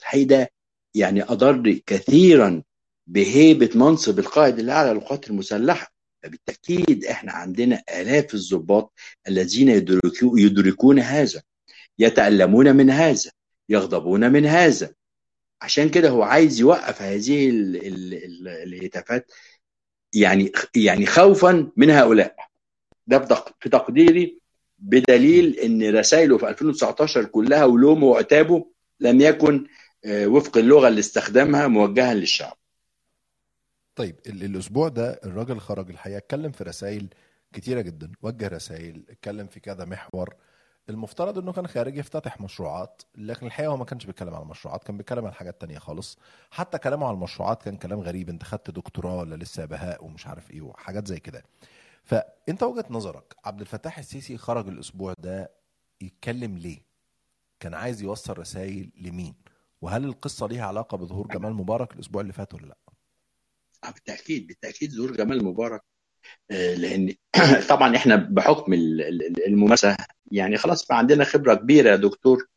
[0.00, 0.50] الحقيقة ده
[0.94, 2.62] يعني أضر كثيرا
[3.06, 5.94] بهيبة منصب القائد الاعلى للقوات المسلحة.
[6.22, 8.92] فبالتأكيد إحنا عندنا آلاف الضباط
[9.28, 11.42] الذين يدركو يدركون هذا
[11.98, 13.30] يتألمون من هذا
[13.68, 14.94] يغضبون من هذا.
[15.62, 19.32] عشان كده هو عايز يوقف هذه ال ال ال الهتافات
[20.14, 22.36] يعني يعني خوفا من هؤلاء.
[23.06, 24.38] ده في تقديري
[24.78, 28.66] بدليل إن رسائله في 2019 كلها ولومه وعتابه
[29.00, 29.66] لم يكن
[30.04, 32.56] آه، وفق اللغة اللي استخدمها موجها للشعب.
[33.96, 37.08] طيب ال- الأسبوع ده الراجل خرج الحقيقة اتكلم في رسائل
[37.52, 40.34] كتيرة جدا وجه رسائل اتكلم في كذا محور.
[40.88, 44.96] المفترض إنه كان خارج يفتتح مشروعات لكن الحقيقة هو ما كانش بيتكلم عن المشروعات كان
[44.96, 46.18] بيتكلم عن حاجات تانية خالص.
[46.50, 50.50] حتى كلامه عن المشروعات كان كلام غريب أنت خدت دكتوراه ولا لسه بهاء ومش عارف
[50.50, 51.42] إيه وحاجات زي كده.
[52.04, 55.50] فأنت وجهة نظرك عبد الفتاح السيسي خرج الأسبوع ده
[56.00, 56.78] يتكلم ليه؟
[57.60, 59.34] كان عايز يوصل رسائل لمين؟
[59.82, 62.76] وهل القصة ليها علاقة بظهور جمال مبارك الأسبوع اللي فات ولا لأ؟
[63.90, 65.80] بالتأكيد بالتأكيد ظهور جمال مبارك
[66.50, 67.14] آه، لأن
[67.70, 69.96] طبعا إحنا بحكم ال- ال- الممارسة
[70.32, 72.48] يعني خلاص بقى عندنا خبرة كبيرة يا دكتور.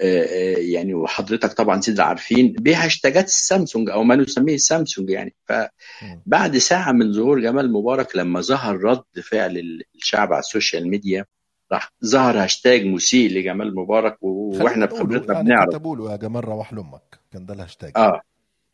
[0.00, 5.34] آه، آه، يعني وحضرتك طبعا سيد العارفين بهاشتاجات السامسونج أو ما نسميه السامسونج يعني.
[5.44, 11.24] فبعد ساعة من ظهور جمال مبارك لما ظهر رد فعل الشعب على ال social media
[11.72, 15.68] راح ظهر هاشتاج مسيء لجمال مبارك وإحنا بخبرتنا يعني بنعرف.
[15.70, 18.20] كتبوا له يا جمال روح لأمك كان ده الهاشتاج آه.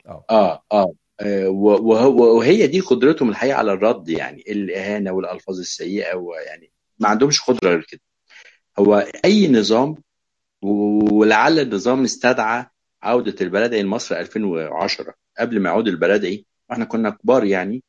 [0.07, 0.25] آه.
[0.31, 7.41] آه آه، وهي دي قدرتهم الحقيقة على الرد يعني الإهانة والألفاظ السيئة ويعني ما عندهمش
[7.41, 8.01] قدرة غير كده
[8.79, 9.97] هو أي نظام
[10.63, 12.67] ولعل النظام استدعى
[13.03, 17.83] عودة البلدعي لمصر 2010 قبل ما يعود البلدعي إحنا كنا كبار يعني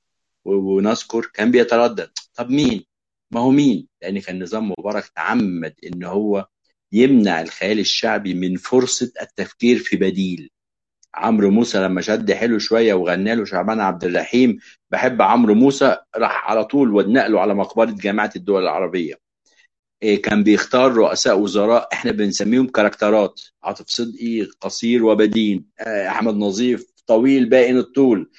[0.45, 2.85] ونذكر كان بيتردد طب مين؟
[3.31, 6.47] ما هو مين؟ لأن كان نظام مبارك تعمد إن هو
[6.91, 10.49] يمنع الخيال الشعبي من فرصة التفكير في بديل
[11.15, 14.57] عمرو موسى لما شد حلو شوية وغنى له شعبان عبد الرحيم
[14.89, 19.25] بحب عمرو موسى راح على طول ونقله على مقبرة جامعة الدول العربية.
[20.03, 26.85] إيه كان بيختار رؤساء وزراء إحنا بنسميهم كاركترات عاطف صدقي قصير وبدين آه، أحمد نظيف
[27.07, 28.31] طويل باين الطول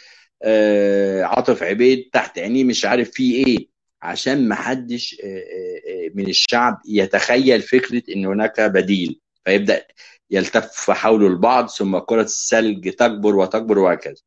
[0.43, 3.69] آه، عاطف عبيد تحت عينيه مش عارف فيه إيه.
[4.03, 9.21] عشان ما حدش آه، من الشعب يتخيل فكرة إن هناك بديل.
[9.45, 9.87] فيبدأ
[10.31, 14.23] يلتف حوله البعض ثم كرة الثلج تكبر وتكبر وهكذا.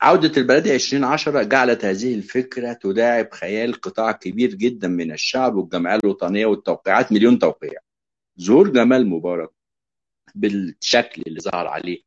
[0.00, 6.46] عودة البلدية 2010 جعلت هذه الفكرة تداعب خيال قطاع كبير جدا من الشعب والجمعية الوطنية
[6.46, 7.80] والتوقيعات مليون توقيع.
[8.40, 9.50] ظهور جمال مبارك
[10.34, 12.02] بالشكل اللي ظهر عليه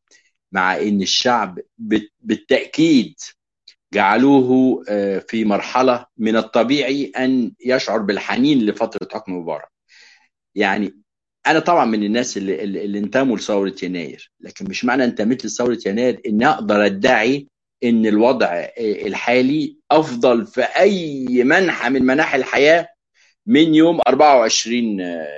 [0.52, 1.60] مع إن الشعب
[2.20, 3.16] بالتأكيد
[3.94, 9.70] جعلوه آه، في مرحلة من الطبيعي أن يشعر بالحنين لفترة حكم مبارك.
[10.56, 10.96] يعني
[11.48, 16.22] أنا طبعا من الناس اللي, اللي انتموا لثورة يناير لكن مش معنى انتميت لثوره يناير
[16.28, 17.48] ان أقدر أدعي
[17.84, 22.88] إن الوضع الحالي أفضل في أي منحى من مناحي الحياة
[23.46, 24.84] من يوم 24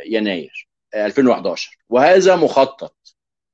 [0.05, 2.95] يناير 2011 وهذا مخطط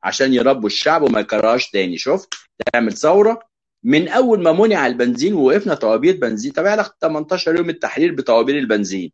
[0.04, 1.98] عشان يربوا الشعب وما يكرهاش تاني.
[1.98, 2.34] شفت؟
[2.74, 3.40] تعمل ثورة
[3.84, 6.52] من أول ما منع البنزين ووقفنا طوابير بنزين.
[6.52, 9.12] طب علاقه 18 يوم التحرير بطوابير البنزين.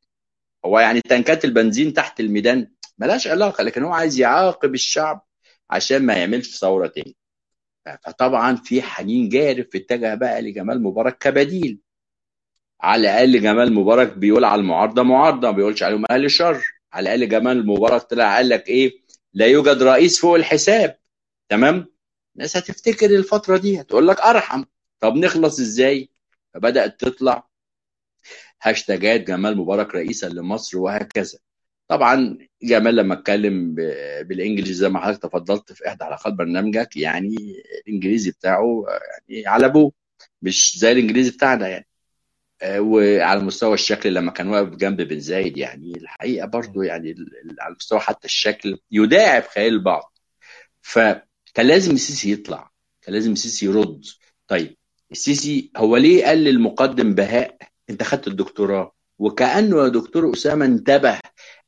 [0.65, 5.25] هو يعني تنكات البنزين تحت الميدان؟ ملاش علاقة لكن هو عايز يعاقب الشعب
[5.69, 7.15] عشان ما يعملش ثورة تاني.
[8.03, 11.79] فطبعا في حنين جارف اتجه بقى لجمال مبارك كبديل.
[12.81, 17.29] على الأقل جمال مبارك بيقول على المعارضة معارضة ما بيقولش عليهم أهل الشر على الأقل
[17.29, 18.91] جمال مبارك طلع قال لك إيه؟
[19.33, 20.99] لا يوجد رئيس فوق الحساب.
[21.49, 21.85] تمام؟
[22.35, 24.63] الناس هتفتكر الفترة دي هتقول لك أرحم.
[24.99, 26.09] طب نخلص إزاي؟
[26.53, 27.47] فبدأت تطلع
[28.61, 31.39] هاشتاجات جمال مبارك رئيسا لمصر وهكذا.
[31.87, 33.75] طبعا جمال لما اتكلم
[34.23, 37.35] بالإنجليزي زي ما حضرتك تفضلت في إحدى حلقات برنامجك يعني
[37.87, 38.85] الإنجليزي بتاعه
[39.29, 39.91] يعني على أبوه
[40.41, 41.87] مش زي الإنجليزي بتاعنا يعني.
[42.61, 47.15] آه، وعلى مستوى الشكل لما كان واقف جنب بن زايد يعني الحقيقة برضو يعني
[47.59, 50.17] على مستوى حتى الشكل يداعب خيال البعض.
[50.81, 52.71] فكان لازم السيسي يطلع
[53.01, 54.05] كان لازم السيسي يرد.
[54.47, 54.77] طيب
[55.11, 57.57] السيسي هو ليه قال للمقدم بهاء
[57.89, 61.19] أنت خدت الدكتوراه؟ وكأنه يا دكتور أسامة انتبه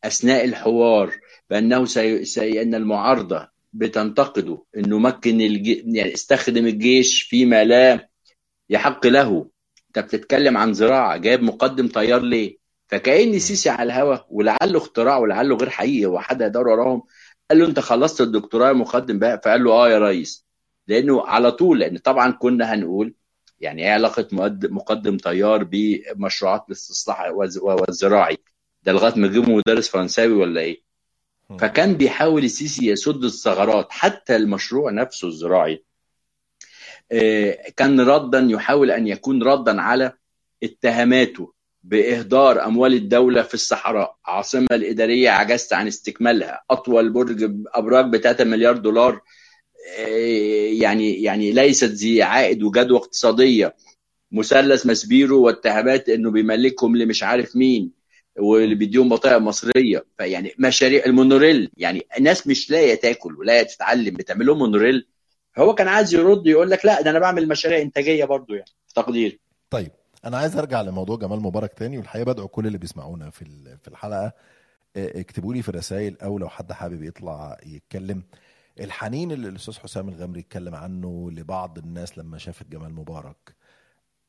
[0.07, 1.11] أثناء الحوار
[1.49, 2.25] بأنه سي...
[2.25, 2.61] سي...
[2.61, 5.67] أن المعارضة بتنتقده إنه مكن الج...
[5.95, 8.07] يعني استخدم الجيش فيما لا
[8.69, 9.49] يحق له.
[9.87, 15.55] أنت بتتكلم عن زراعة جايب مقدم طيار ليه؟ فكأن سيسي على الهوا ولعله اختراع ولعله
[15.55, 17.03] غير حقيقي هو حد يدور وراهم؟
[17.49, 20.45] قال له أنت خلصت الدكتوراه يا مقدم بقى؟ فقال له آه يا ريس.
[20.87, 23.13] لأنه على طول لأن طبعا كنا هنقول
[23.59, 24.27] يعني إيه علاقة
[24.63, 27.31] مقدم طيار بمشروعات الاستصلاح
[27.61, 28.37] والزراعي.
[28.85, 30.81] ده لغاية ما يجيبوا مدرس فرنساوي ولا إيه؟
[31.59, 35.83] فكان بيحاول السيسي يسد الثغرات حتى المشروع نفسه الزراعي.
[37.77, 40.13] كان ردا يحاول أن يكون ردا على
[40.63, 44.15] اتهاماته بإهدار أموال الدولة في الصحراء.
[44.25, 46.61] عاصمة الإدارية عجزت عن استكمالها.
[46.71, 49.21] أطول برج أبراج ب 3 مليار دولار
[50.79, 53.75] يعني يعني ليست ذي عائد وجدوى اقتصادية.
[54.31, 57.91] مثلث مسبيرو واتهامات إنه بيملكهم لمش عارف مين.
[58.39, 60.05] واللي بيديهم بطائق مصرية.
[60.17, 65.07] فيعني مشاريع المونوريل يعني الناس مش لاقية تاكل ولا تتعلم بتعمل لهم مونوريل.
[65.57, 69.39] هو كان عايز يرد يقول لك لا ده أنا بعمل مشاريع إنتاجية برضو يعني تقدير.
[69.69, 69.91] طيب
[70.25, 73.45] أنا عايز أرجع لموضوع جمال مبارك تاني والحقيقة بدعو كل اللي بيسمعونا في
[73.81, 74.33] في الحلقة.
[74.97, 78.23] اكتبوا لي في الرسائل أو لو حد حابب يطلع يتكلم.
[78.79, 83.55] الحنين اللي الأستاذ حسام الغمري اتكلم عنه لبعض الناس لما شافت جمال مبارك.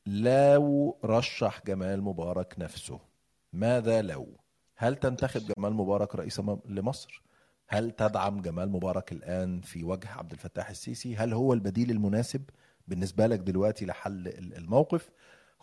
[0.05, 2.99] لو رشح جمال مبارك نفسه
[3.53, 4.37] ماذا لو؟
[4.75, 7.21] هل تنتخب جمال مبارك رئيسا لمصر؟
[7.67, 12.43] هل تدعم جمال مبارك الآن في وجه عبد الفتاح السيسي؟ هل هو البديل المناسب
[12.87, 15.09] بالنسبة لك دلوقتي لحل الموقف؟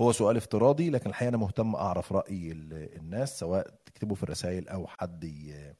[0.00, 2.52] هو سؤال افتراضي لكن الحقيقة أنا مهتم أعرف رأي
[2.96, 5.74] الناس سواء تكتبوا في الرسائل أو حد ي...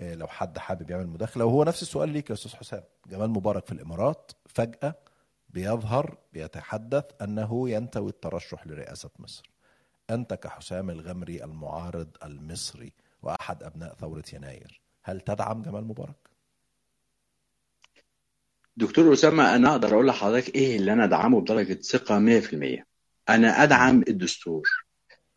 [0.00, 1.44] لو حد حابب يعمل مداخلة.
[1.44, 2.82] وهو نفس السؤال ليك يا أستاذ حسام.
[3.06, 4.94] جمال مبارك في الإمارات فجأة
[5.48, 9.50] بيظهر بيتحدث أنه ينتوي الترشح لرئاسة مصر.
[10.10, 12.92] أنت كحسام الغمري المعارض المصري
[13.22, 16.30] وأحد أبناء ثورة يناير هل تدعم جمال مبارك؟
[18.76, 22.84] دكتور أسامة أنا أقدر أقول لحضرتك إيه اللي أنا أدعمه بدرجة ثقة 100%
[23.28, 24.68] أنا أدعم الدستور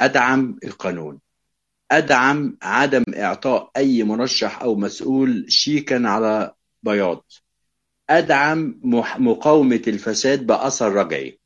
[0.02, 1.20] أدعم القانون
[1.92, 6.54] أدعم عدم إعطاء أي مرشح أو مسؤول شيكا على
[6.84, 7.26] بياض
[8.10, 8.80] أدعم
[9.18, 11.40] مقاومة الفساد بأثر رجعي.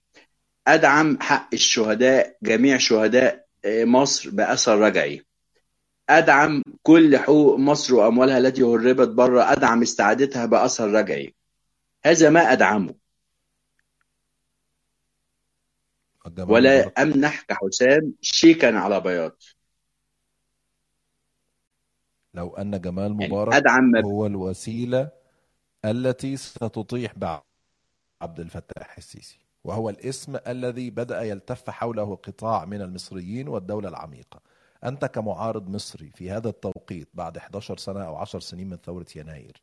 [0.67, 5.25] أدعم حق الشهداء جميع شهداء مصر بأثر رجعي.
[6.09, 11.35] أدعم كل حقوق مصر وأموالها التي هربت بره أدعم استعادتها بأثر رجعي.
[12.05, 12.95] هذا ما أدعمه.
[16.37, 19.41] ولا امنح كحسام شيكا على بياض.
[22.33, 25.11] لو أن جمال مبارك يعني أدعم هو الوسيلة
[25.85, 29.46] التي ستطيح بعبد الفتاح السيسي.
[29.67, 34.41] وهو الاسم الذي بدأ يلتف حوله قطاع من المصريين والدولة العميقة.
[34.83, 39.61] أنت كمعارض مصري في هذا التوقيت بعد 11 سنة أو 10 سنين من ثورة يناير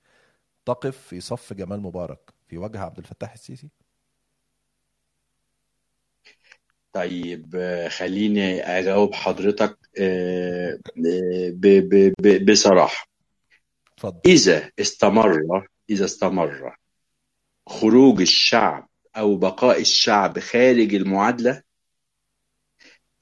[0.66, 3.68] تقف في صف جمال مبارك في وجه عبد الفتاح السيسي؟
[6.92, 7.57] طيب
[7.88, 9.78] خليني أجاوب حضرتك
[12.50, 13.07] بصراحة.
[13.96, 14.20] فضل.
[14.26, 16.76] إذا استمر إذا استمر
[17.66, 21.62] خروج الشعب أو بقاء الشعب خارج المعادلة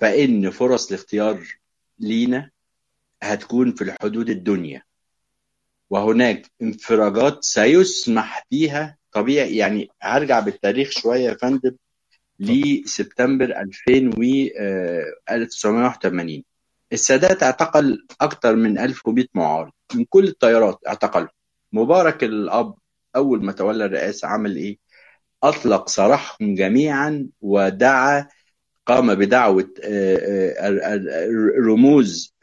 [0.01, 1.47] فإن فرص الاختيار
[1.99, 2.51] لينا
[3.22, 4.82] هتكون في الحدود الدنيا.
[5.90, 11.76] وهناك انفراجات سيسمح فيها طبيعي يعني هرجع بالتاريخ شوية يا فندم
[12.38, 14.22] لسبتمبر 2000 و
[15.30, 16.43] 1981
[16.93, 21.28] السادات اعتقل أكثر من 1100 معارض من كل التيارات اعتقلوا
[21.72, 22.74] مبارك الأب
[23.16, 24.78] أول ما تولى الرئاسة عمل إيه؟
[25.43, 28.28] أطلق سراحهم جميعا ودعا
[28.86, 29.68] قام بدعوة
[31.59, 32.34] الرموز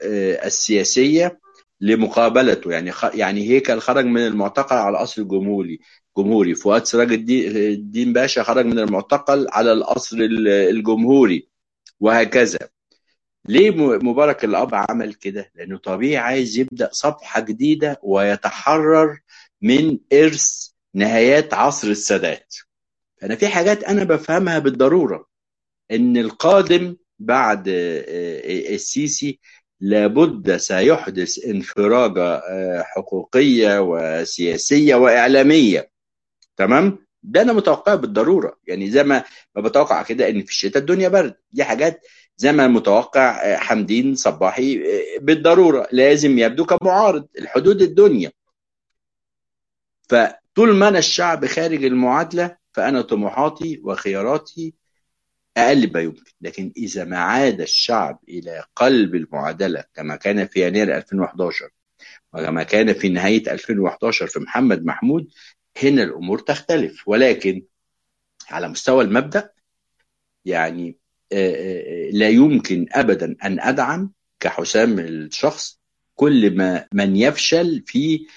[0.45, 1.39] السياسية
[1.81, 2.71] لمقابلته.
[2.71, 5.79] يعني يعني هيكل خرج من المعتقل على الاصل الجمهوري.
[6.17, 6.55] جمهوري.
[6.55, 11.47] فؤاد سراج الدين باشا خرج من المعتقل على القصر الجمهوري.
[11.99, 12.59] وهكذا.
[13.47, 19.19] ليه مبارك الأب عمل كده؟ لأنه طبيعي عايز يبدأ صفحة جديدة ويتحرر
[19.61, 22.55] من إرث نهايات عصر السادات.
[23.21, 25.27] فانا في حاجات أنا بفهمها بالضرورة
[25.91, 29.39] إن القادم بعد السيسي
[29.81, 32.41] لابد سيحدث انفراجة
[32.83, 35.91] حقوقية وسياسية وإعلامية.
[36.57, 38.57] تمام؟ ده أنا متوقعه بالضرورة.
[38.67, 39.23] يعني زي ما
[39.55, 41.35] ما بتوقع كده إن في الشتاء الدنيا برد.
[41.51, 42.01] دي حاجات
[42.37, 44.83] زي ما متوقع حمدين صباحي
[45.19, 45.87] بالضرورة.
[45.91, 47.27] لازم يبدو كمعارض.
[47.39, 48.31] الحدود الدنيا.
[50.09, 54.73] فطول ما أنا الشعب خارج المعادلة فأنا طموحاتي وخياراتي
[55.57, 56.31] أقل ما يمكن.
[56.41, 61.69] لكن إذا ما عاد الشعب إلى قلب المعادلة كما كان في يناير 2011
[62.33, 65.27] وكما كان في نهاية 2011 في محمد محمود
[65.83, 67.07] هنا الأمور تختلف.
[67.07, 67.63] ولكن
[68.49, 69.51] على مستوى المبدأ
[70.45, 70.97] يعني
[72.11, 75.79] لا يمكن ابدا أن أدعم كحسام الشخص
[76.15, 78.27] كل ما من يفشل في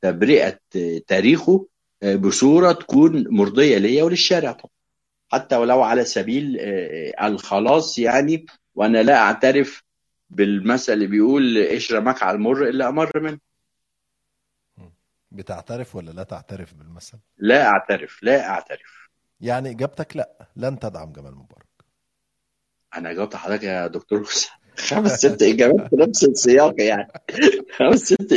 [0.00, 0.60] تبرئة
[1.06, 1.68] تاريخه
[2.02, 4.72] بصورة تكون مرضية ليا وللشارع طبعا.
[5.32, 6.56] حتى ولو على سبيل
[7.22, 9.84] الخلاص يعني وأنا لا أعترف
[10.30, 13.38] بالمثل اللي بيقول إيش رماك على المر إلا أمر منه.
[15.30, 19.08] بتعترف ولا لا تعترف بالمثل؟ لا أعترف لا أعترف.
[19.40, 21.66] يعني إجابتك لا لن تدعم جمال مبارك.
[22.96, 24.28] أنا جاوبت حضرتك يا دكتور
[24.78, 27.12] خمس ست اجابات في نفس السياق يعني.
[27.76, 28.32] خمس ست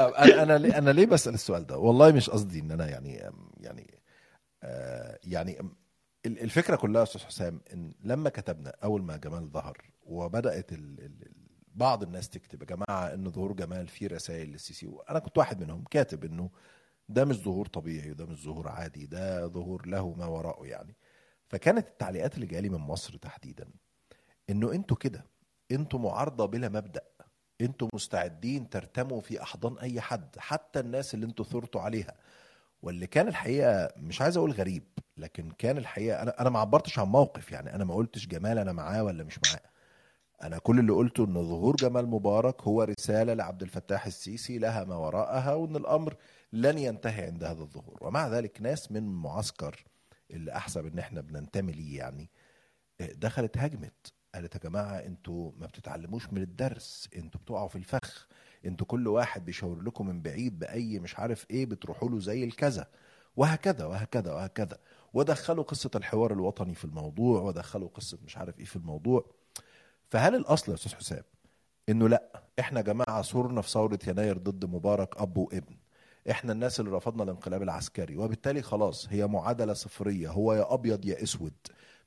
[0.00, 3.22] أنا أنا أنا ليه بسأل السؤال ده؟ والله مش قصدي إن أنا يعني
[3.60, 3.98] يعني
[4.62, 5.58] آه يعني
[6.26, 11.32] الفكرة كلها يا أستاذ حسام إن لما كتبنا أول ما جمال ظهر وبدأت ال ال
[11.74, 15.84] بعض الناس تكتب يا جماعة إن ظهور جمال فيه رسائل للسيسي وأنا كنت واحد منهم
[15.90, 16.50] كاتب إنه
[17.08, 20.96] ده مش ظهور طبيعي وده مش ظهور عادي ده ظهور له ما وراءه يعني.
[21.48, 23.68] فكانت التعليقات اللي جالي من مصر تحديدا
[24.50, 25.24] إنه أنتوا كده
[25.72, 27.02] أنتوا معارضة بلا مبدأ
[27.60, 32.14] أنتوا مستعدين ترتموا في أحضان أي حد حتى الناس اللي أنتوا ثرتوا عليها.
[32.82, 34.84] واللي كان الحقيقة مش عايز أقول غريب
[35.16, 38.72] لكن كان الحقيقة أنا أنا ما عبرتش عن موقف يعني أنا ما قلتش جمال أنا
[38.72, 39.60] معاه ولا مش معاه.
[40.42, 44.96] أنا كل اللي قلته إن ظهور جمال مبارك هو رسالة لعبد الفتاح السيسي لها ما
[44.96, 46.16] وراءها وإن الأمر
[46.52, 47.98] لن ينتهي عند هذا الظهور.
[48.00, 49.84] ومع ذلك ناس من معسكر
[50.30, 52.30] اللي أحسب إن إحنا بننتمي ليه يعني
[53.00, 54.12] دخلت هجمت.
[54.34, 58.28] قالت يا جماعة أنتوا ما بتتعلموش من الدرس أنتوا بتقعوا في الفخ
[58.66, 62.86] أنتوا كل واحد بيشاور لكم من بعيد بأي مش عارف إيه بتروحوا له زي الكذا.
[63.36, 64.78] وهكذا وهكذا وهكذا.
[65.14, 69.24] ودخلوا قصة الحوار الوطني في الموضوع ودخلوا قصة مش عارف إيه في الموضوع.
[70.10, 71.22] فهل الأصل يا أستاذ حسام؟
[71.88, 75.76] إنه لأ إحنا جماعة صورنا في ثورة يناير ضد مبارك اب وابن
[76.30, 81.22] إحنا الناس اللي رفضنا الانقلاب العسكري وبالتالي خلاص هي معادلة صفرية هو يا أبيض يا
[81.22, 81.52] أسود.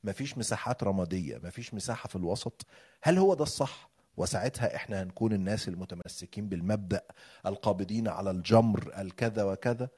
[0.06, 2.66] مفيش مساحات رمادية مفيش مساحة في الوسط.
[3.04, 7.02] هل هو ده الصح؟ وساعتها إحنا هنكون الناس المتمسكين بالمبدأ
[7.46, 9.90] القابضين على الجمر الكذا وكذا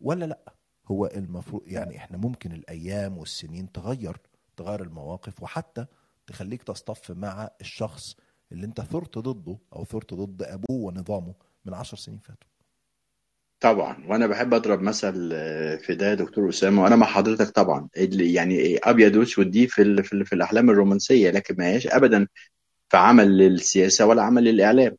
[0.00, 0.54] ولا لأ؟
[0.86, 4.16] هو المفروض يعني إحنا ممكن الأيام والسنين تغير
[4.56, 5.86] تغير المواقف وحتى
[6.26, 8.16] تخليك تصطف مع الشخص
[8.52, 11.34] اللي أنت ثرت ضده أو ثرت ضد أبوه ونظامه
[11.64, 12.48] من عشر سنين فاتوا.
[13.60, 14.04] طبعا.
[14.08, 15.30] وأنا بحب أضرب مثل
[15.80, 17.88] في ده يا دكتور أسامة وأنا مع حضرتك طبعا.
[17.96, 22.26] يعني أبيض وأسود دي في في, ال في الأحلام الرومانسية لكن ما هيش ابدا
[22.90, 24.96] في عمل للسياسة ولا عمل للإعلام.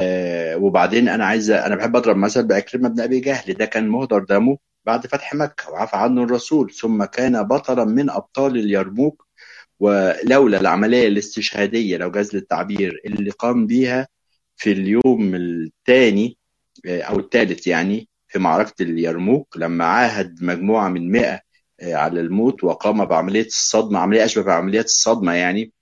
[0.00, 3.54] آه وبعدين أنا عايز أنا بحب أضرب مثل باكرمه بن أبي جهل.
[3.54, 6.70] ده كان مهدر دمه بعد فتح مكة وعفى عنه الرسول.
[6.72, 9.26] ثم كان بطلا من أبطال اليرموك
[9.80, 14.08] ولولا العملية الاستشهادية لو جاز للتعبير اللي قام بيها
[14.56, 16.36] في اليوم الثاني
[16.86, 21.40] أو الثالث يعني في معركة اليرموك لما عاهد مجموعة من 100
[21.82, 25.72] على الموت وقام بعملية الصدمة عملية أشبه بعمليات الصدمة يعني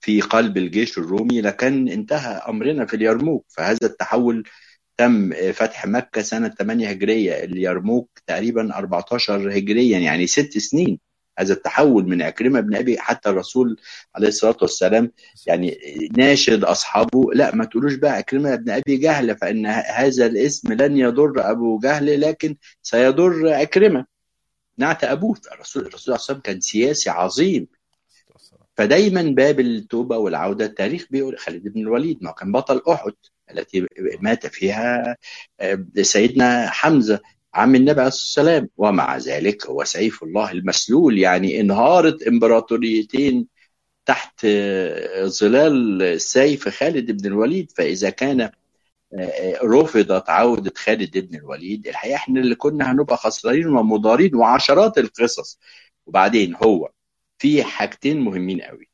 [0.00, 3.46] في قلب الجيش الرومي لكان انتهى أمرنا في اليرموك.
[3.48, 4.44] فهذا التحول
[4.96, 7.44] تم فتح مكة سنة 8 هجرية.
[7.44, 10.98] اليرموك تقريبا 14 هجريا يعني ست سنين.
[11.38, 13.76] هذا التحول من عكرمة بن أبي حتى الرسول
[14.14, 15.12] عليه الصلاة والسلام
[15.46, 15.78] يعني
[16.16, 21.50] ناشد أصحابه لا ما تقولوش بقى عكرمة بن أبي جهل فإن هذا الاسم لن يضر
[21.50, 24.06] أبو جهل لكن سيضر عكرمة.
[24.78, 25.36] نعت أبوه.
[25.52, 27.66] الرسول الرسول عليه وسلم كان سياسي عظيم.
[28.76, 33.12] فدايما باب التوبة والعودة التاريخ بيقول خالد بن الوليد ما كان بطل أحد
[33.50, 33.86] التي
[34.20, 35.16] مات فيها
[36.02, 37.20] سيدنا حمزة.
[37.54, 38.68] عم النبي عليه الصلاة والسلام.
[38.76, 43.46] ومع ذلك هو سيف الله المسلول يعني انهارت امبراطوريتين
[44.06, 44.46] تحت
[45.24, 47.70] ظلال سيف خالد بن الوليد.
[47.76, 48.50] فإذا كان
[49.64, 55.58] رفضت عودة خالد بن الوليد الحقيقة إحنا اللي كنا هنبقى خسرانين ومضارين وعشرات القصص.
[56.06, 56.90] وبعدين هو
[57.38, 58.88] في حاجتين مهمين قوي.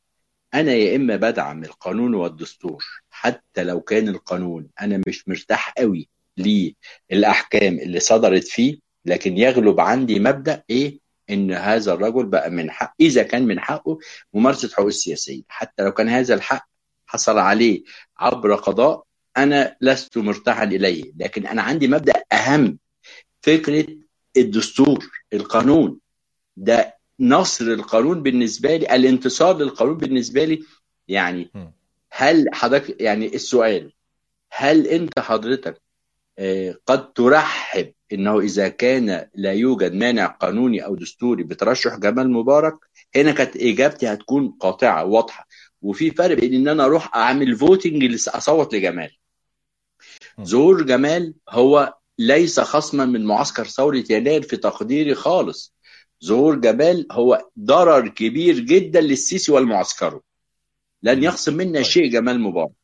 [0.54, 7.78] أنا يا إما بدعم القانون والدستور حتى لو كان القانون أنا مش مرتاح قوي للأحكام
[7.78, 10.98] اللي صدرت فيه لكن يغلب عندي مبدأ إيه؟
[11.30, 13.98] إن هذا الرجل بقى من حق إذا كان من حقه
[14.34, 16.68] ممارسة حقوق السياسيه حتى لو كان هذا الحق
[17.06, 17.82] حصل عليه
[18.18, 19.04] عبر قضاء
[19.36, 21.12] أنا لست مرتاحا إليه.
[21.18, 22.78] لكن أنا عندي مبدأ أهم
[23.42, 23.86] فكرة
[24.36, 25.98] الدستور القانون.
[26.56, 30.60] ده نصر القانون بالنسبة لي الانتصار للقانون بالنسبة لي.
[31.08, 31.50] يعني
[32.10, 33.92] هل حضرتك يعني السؤال
[34.50, 35.80] هل أنت حضرتك
[36.86, 42.74] قد ترحب إنه إذا كان لا يوجد مانع قانوني أو دستوري بترشح جمال مبارك
[43.16, 45.46] هنا كانت إجابتي هتكون قاطعة واضحة.
[45.82, 49.10] وفي فرق بين إن أنا أروح أعمل فوتنج أصوت لجمال.
[50.40, 55.74] ظهور جمال هو ليس خصما من معسكر ثورة يناير في تقديري خالص.
[56.24, 60.20] ظهور جمال هو ضرر كبير جدا للسيسي والمعسكره
[61.02, 61.82] لن يخصم منا طيب.
[61.82, 62.77] شيء جمال مبارك.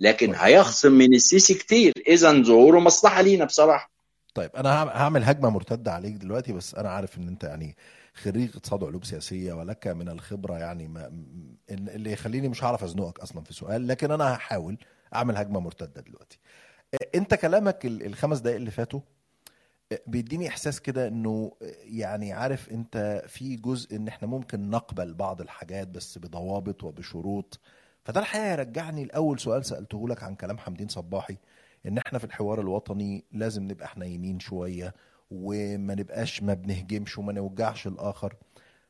[0.00, 0.36] لكن طيب.
[0.40, 1.92] هيخصم من السيسي كتير.
[2.06, 3.90] اذا ظهوره مصلحة لينا بصراحة.
[4.34, 7.76] طيب أنا هعم- هعمل هجمة مرتدة عليك دلوقتي بس أنا عارف إن أنت يعني
[8.14, 11.24] خريج اقتصاد وعلوم سياسية ولك من الخبرة يعني ما
[11.70, 14.78] اللي يخليني مش هعرف أزنقك أصلا في سؤال لكن أنا هحاول
[15.14, 16.38] أعمل هجمة مرتدة دلوقتي.
[17.14, 19.00] أنت كلامك ال- الخمس دقائق اللي فاتوا
[20.06, 21.52] بيديني إحساس كده إنه
[21.84, 27.60] يعني عارف أنت في جزء إن إحنا ممكن نقبل بعض الحاجات بس بضوابط وبشروط
[28.08, 31.36] فده الحقيقة يرجعني لأول سؤال سألته لك عن كلام حمدين صباحي
[31.86, 34.94] إن إحنا في الحوار الوطني لازم نبقى حنينين شوية
[35.30, 38.34] وما نبقاش ما بنهجمش وما نوجعش الآخر.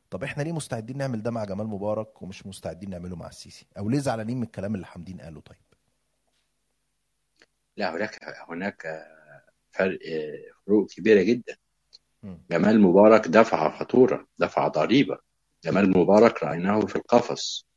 [0.09, 3.89] طب إحنا ليه مستعدين نعمل ده مع جمال مبارك ومش مستعدين نعمله مع السيسي؟ أو
[3.89, 5.57] ليه زعلانين من الكلام اللي حمدين قاله طيب؟
[7.77, 9.07] لا هناك هناك
[9.71, 9.99] فرق
[10.65, 11.55] فروق كبيرة جدا.
[12.23, 12.41] مم.
[12.51, 15.17] جمال مبارك دفع فاتوره دفع ضريبة.
[15.63, 17.68] جمال مبارك رأيناه في القفص.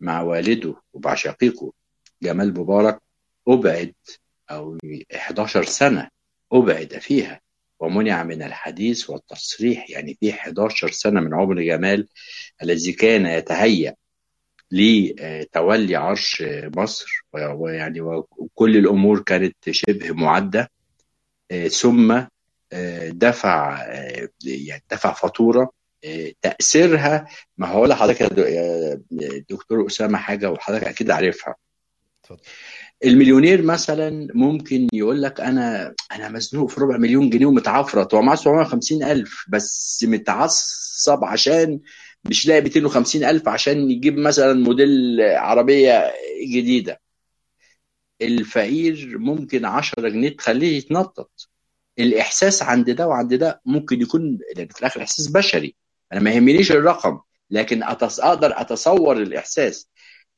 [0.00, 1.72] مع والده ومع شقيقه.
[2.22, 3.00] جمال مبارك
[3.48, 3.94] أبعد
[4.50, 4.78] أو
[5.14, 6.08] 11 سنة
[6.52, 7.40] أبعد فيها.
[7.80, 12.08] ومنع من الحديث والتصريح يعني في 11 سنة من عمر جمال
[12.62, 13.94] الذي كان يتهيأ
[14.70, 16.44] لتولي عرش
[16.76, 17.24] مصر.
[17.32, 20.70] ويعني وكل الأمور كانت شبه معدة.
[21.50, 22.22] آه، ثم
[23.08, 23.86] دفع
[24.44, 25.70] يعني دفع فاتورة آه،
[26.42, 27.26] تأثيرها
[27.58, 29.00] ما هقول لحضرتك يا
[29.50, 31.54] دكتور أسامة حاجة وحضرتك أكيد عارفها.
[32.24, 32.40] اتفضل.
[33.04, 38.34] المليونير مثلا ممكن يقول لك أنا أنا مزنوق في ربع مليون جنيه ومتعفرت هو معاه
[38.36, 41.80] 750 ألف بس متعصب عشان
[42.24, 47.00] مش لاقي 250 ألف عشان يجيب مثلا موديل عربية جديدة.
[48.22, 51.48] الفقير ممكن 10 جنيه تخليه يتنطط.
[51.98, 55.76] الإحساس عند ده وعند ده ممكن يكون لأن في الآخر إحساس بشري.
[56.12, 58.20] أنا ما يهمنيش الرقم لكن أتص...
[58.20, 59.90] أقدر أتصور الإحساس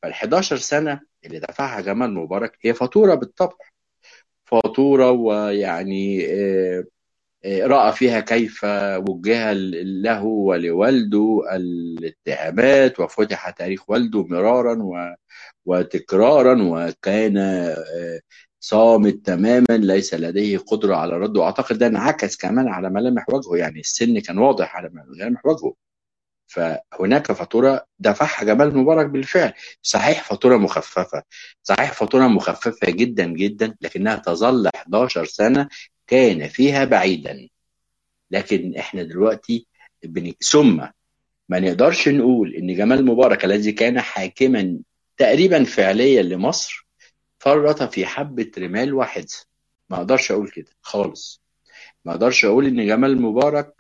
[0.03, 3.57] فال 11 سنة اللي دفعها جمال مبارك هي فاتورة بالطبع
[4.45, 6.85] فاتورة ويعني آه،
[7.45, 8.64] آه، رأى فيها كيف
[9.09, 9.53] وجه
[10.03, 14.77] له ولوالده الاتهامات وفتح تاريخ والده مرارا.
[15.66, 18.21] وتكرارا وكان آه،
[18.61, 23.81] صامت تماما ليس لديه قدرة على الرد وأعتقد ده انعكس كمان على ملامح وجهه يعني
[23.81, 25.75] السن كان واضح على ملامح وجهه
[26.47, 29.53] فهناك فاتورة دفعها جمال مبارك بالفعل
[29.83, 31.23] صحيح فاتورة مخففة
[31.63, 35.69] صحيح فاتورة مخففة جدا جدا لكنها تظل 11 سنة
[36.07, 37.49] كان فيها بعيدا
[38.31, 39.67] لكن إحنا دلوقتي.
[40.41, 40.87] ثم
[41.49, 44.79] ما نقدرش نقول إن جمال مبارك الذي كان حاكما
[45.17, 46.88] تقريبا فعليا لمصر
[47.39, 49.26] فرط في حبة رمال واحدة
[49.91, 51.43] ما أقدرش أقول كده خالص
[52.05, 53.74] ما أقدرش أقول إن جمال مبارك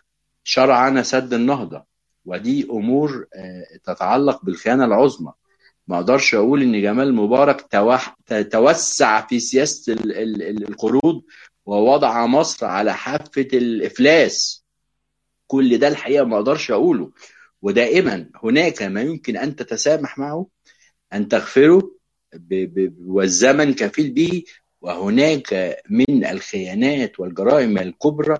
[0.44, 1.84] شرعنا سد النهضة
[2.24, 5.32] ودي أمور آه، تتعلق بالخيانة العظمى
[5.86, 7.66] ما أقدرش أقول إن جمال مبارك.
[8.50, 9.38] توسع في.
[10.12, 11.22] ال- القروض
[11.66, 14.64] ووضع مصر على حافة الإفلاس
[15.46, 17.10] كل ده الحقيقة ما أقدرش أقوله
[17.62, 20.46] ودائما هناك ما يمكن أن تتسامح معه
[21.12, 21.97] أن تغفره.
[23.06, 24.42] والزمن كفيل به
[24.80, 28.38] وهناك من الخيانات والجرائم الكبرى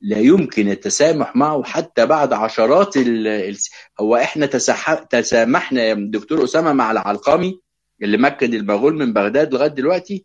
[0.00, 3.56] لا يمكن التسامح معه حتى بعد عشرات ال...
[4.00, 4.94] هو إحنا تسح...
[4.94, 7.60] تسامحنا يا دكتور أسامة مع العلقمي
[8.02, 10.24] اللي مكن المغول من بغداد لغاية دلوقتي؟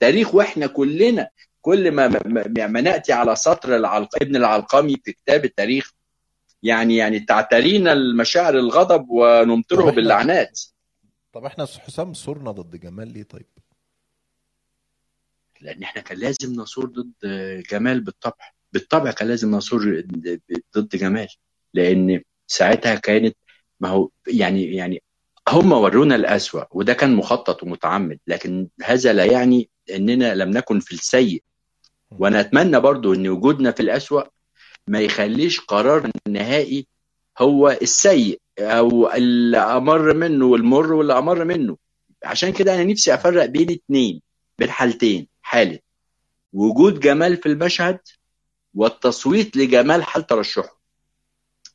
[0.00, 1.28] تاريخ وإحنا كلنا
[1.60, 4.08] كل ما ما, ما نأتي على سطر العلق...
[4.22, 5.92] ابن العلقمي في كتاب التاريخ
[6.62, 10.60] يعني يعني تعترينا المشاعر الغضب ونمطره باللعنات.
[11.32, 13.46] طب إحنا حسام صرنا ضد جمال ليه طيب؟
[15.60, 17.14] لأن إحنا كان لازم نصور ضد
[17.70, 18.50] جمال بالطبع.
[18.72, 20.02] بالطبع كان لازم نصور
[20.76, 21.28] ضد جمال.
[21.74, 23.36] لأن ساعتها كانت
[23.80, 25.02] ما هو يعني يعني
[25.48, 28.18] هم ورونا الأسوأ وده كان مخطط ومتعمد.
[28.26, 31.42] لكن هذا لا يعني إننا لم نكن في السيء.
[32.10, 34.22] وأنا اتمنى برضو إن وجودنا في الأسوأ
[34.86, 36.86] ما يخليش قرار النهائي
[37.40, 41.76] هو السيء أو اللي أمر منه والمر واللي أمر منه.
[42.24, 44.22] عشان كده أنا نفسي أفرق بين اتنين
[44.58, 45.78] بين حالتين حالة
[46.52, 47.98] وجود جمال في المشهد
[48.74, 50.80] والتصويت لجمال حال ترشحه.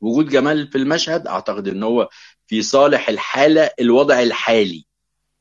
[0.02, 2.10] وجود جمال في المشهد أعتقد إن هو
[2.48, 4.86] في صالح الحالة الوضع الحالي.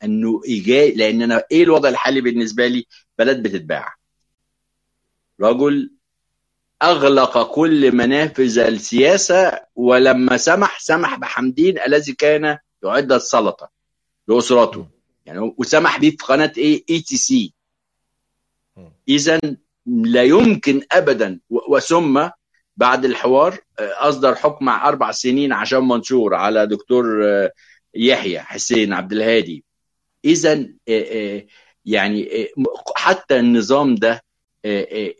[0.05, 2.87] إنه ايجابي لأن أنا إيه الوضع الحالي بالنسبة لي؟
[3.19, 3.95] بلد بتتباع.
[5.41, 5.91] رجل
[6.85, 13.71] أغلق كل منافذ السياسة ولما سمح سمح بحمدين الذي كان يعد السلطة
[14.29, 14.87] لأسرته.
[15.27, 17.55] يعني وسمح به في قناة إيه؟ ETC.
[19.09, 19.41] إذا
[19.87, 22.29] لا يمكن أبدا وثم
[22.77, 27.05] بعد الحوار أصدر حكم أربع سنين عشان منشور على دكتور
[27.95, 29.65] يحيى حسين عبد الهادي.
[30.25, 30.69] إذا
[31.85, 32.49] يعني
[32.97, 34.24] حتى النظام ده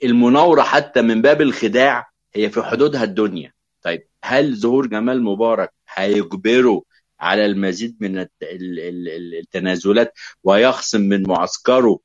[0.05, 3.53] المناورة حتى من باب الخداع هي في حدودها الدنيا.
[3.83, 6.83] طيب هل ظهور جمال مبارك هيجبره
[7.21, 10.13] على المزيد من التنازلات
[10.45, 11.99] ويخصم من معسكره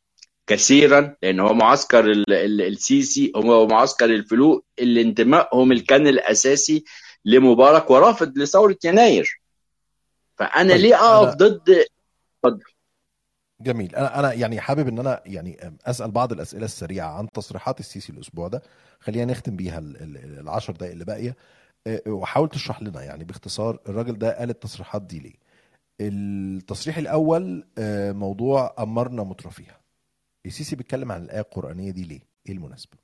[0.48, 6.84] كثيرا؟ لأن هو معسكر السيسي هو معسكر الفلوق اللي انتمائهم كان الأساسي
[7.26, 9.42] لمبارك ورافض لثورة يناير.
[10.38, 12.64] فأنا طيب ليه أقف ضد اتفضل.
[13.62, 13.96] جميل.
[13.96, 18.48] أنا أنا يعني حابب إن أنا يعني أسأل بعض الأسئلة السريعة عن تصريحات السيسي الأسبوع
[18.48, 18.62] ده.
[19.00, 21.36] خلينا نختم بيها العشر دقائق اللي باقية.
[22.08, 25.34] وحاول تشرح لنا يعني باختصار الراجل ده قال التصريحات دي ليه.
[26.02, 27.68] التصريح الأول
[28.14, 29.80] موضوع أمرنا مترفيها.
[30.46, 32.98] السيسي بيتكلم عن الآية القرآنية دي ليه؟ إيه المناسبة؟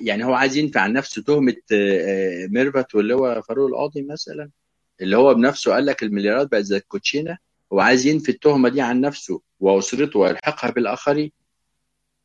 [0.00, 1.56] يعني هو عايز ينفع عن نفسه تهمة
[2.50, 4.50] ميرفت واللي هو فاروق القاضي مثلا؟
[5.00, 7.38] اللي هو بنفسه قال لك المليارات بقت زي الكوتشينة
[7.72, 11.32] هو عايز ينفي التهمة دي عن نفسه وأسرته ويلحقها بالآخرين.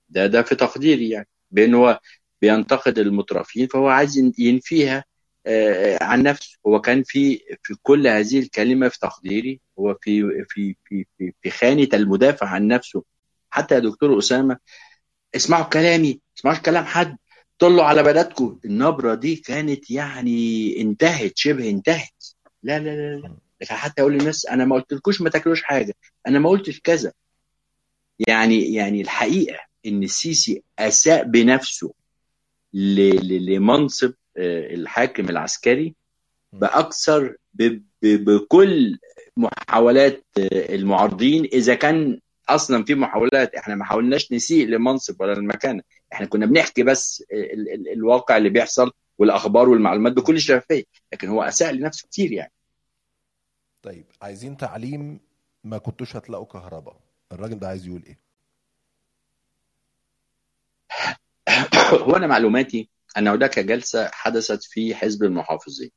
[0.09, 1.99] ده ده في تقديري يعني بأن هو
[2.41, 5.03] بينتقد المترفين فهو عايز ينفيها
[6.01, 6.57] عن نفسه.
[6.67, 11.49] هو كان في في كل هذه الكلمة في تقديري هو في في في في, في
[11.49, 13.03] خانة المدافع عن نفسه.
[13.49, 14.57] حتى يا دكتور أسامة
[15.35, 17.17] اسمعوا كلامي اسمعوا كلام حد
[17.59, 22.14] طلوا على بلدكم النبرة دي كانت يعني انتهت شبه انتهت.
[22.65, 23.35] لا لا لا لا.
[23.65, 25.95] حتى أقول للناس أنا ما قلتلكوش ما تاكلوش حاجة.
[26.27, 27.11] أنا ما قلتش كذا.
[28.27, 31.93] يعني يعني الحقيقة إن السيسي أساء بنفسه
[32.73, 35.95] لمنصب الحاكم العسكري
[36.53, 37.35] بأكثر
[38.01, 38.97] بكل
[39.37, 41.45] محاولات المعارضين.
[41.45, 46.83] إذا كان أصلا في محاولات إحنا ما حاولناش نسيء لمنصب ولا المكانه إحنا كنا بنحكي
[46.83, 48.91] بس ال ال الواقع اللي بيحصل.
[49.17, 52.51] والأخبار والمعلومات بكل شفافية لكن هو أساء لنفسه كتير يعني.
[53.83, 55.19] طيب عايزين تعليم
[55.63, 56.99] ما كنتوش هتلاقوا كهرباء.
[57.31, 58.19] الراجل ده عايز يقول إيه؟
[62.03, 65.91] هو أنا معلوماتي ان هناك جلسه حدثت في حزب المحافظين.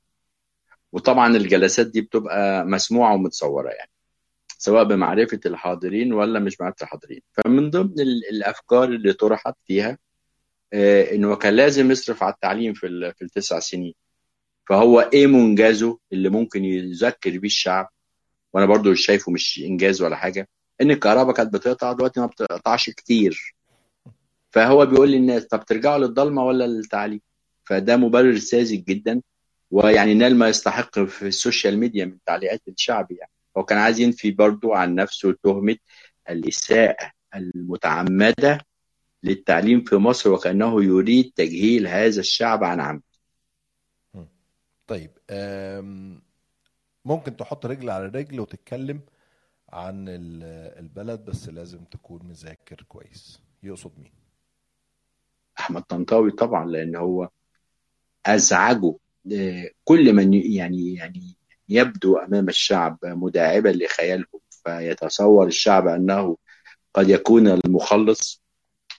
[0.93, 3.91] وطبعا الجلسات دي بتبقى مسموعة ومتصورة يعني
[4.59, 7.21] سواء بمعرفة الحاضرين ولا مش معرفة الحاضرين.
[7.33, 8.01] فمن ضمن
[8.31, 9.99] الأفكار اللي طرحت فيها
[10.75, 13.95] إنه كان لازم يصرف على التعليم في في التسع سنين.
[14.69, 17.89] فهو إيه منجزه اللي ممكن يذكر بيه الشعب؟
[18.53, 20.49] وأنا برضو شايفه مش إنجاز ولا حاجة.
[20.81, 23.55] إن الكهرباء كانت بتقطع دلوقتي ما بتقطعش كتير.
[24.51, 27.21] فهو بيقول للناس طب ترجعوا للضلمة ولا للتعليم؟
[27.65, 29.23] فده مبرر ساذج جدا.
[29.71, 33.31] ويعني نال ما يستحق في ال social media من تعليقات الشعب يعني.
[33.57, 35.77] هو كان عايز ينفي برضو عن نفسه تهمة
[36.31, 38.61] الإساءة المتعمدة
[39.23, 43.03] للتعليم في مصر وكأنه يريد تجهيل هذا الشعب عن عمد
[44.87, 45.11] طيب
[47.05, 49.01] ممكن تحط رجل على رجل وتتكلم
[49.69, 50.05] عن
[50.79, 53.41] البلد بس لازم تكون مذاكر كويس.
[53.63, 54.13] يقصد مين؟
[55.61, 57.29] أحمد طنطاوي طبعا لأن هو
[58.27, 58.95] أزعجه
[59.85, 61.37] كل من يعني يعني
[61.69, 66.37] يبدو أمام الشعب مداعبا لخيالهم فيتصور الشعب أنه
[66.95, 68.43] قد يكون المخلص.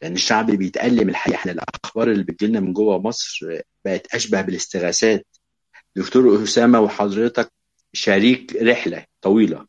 [0.02, 1.36] لأن الشعب بيتألم الحقيقة.
[1.36, 5.26] إحنا الأخبار اللي بتجيلنا من جوه مصر بقت أشبه بالاستغاثات.
[5.96, 7.52] دكتور أسامة وحضرتك
[7.94, 9.66] شريك رحلة طويلة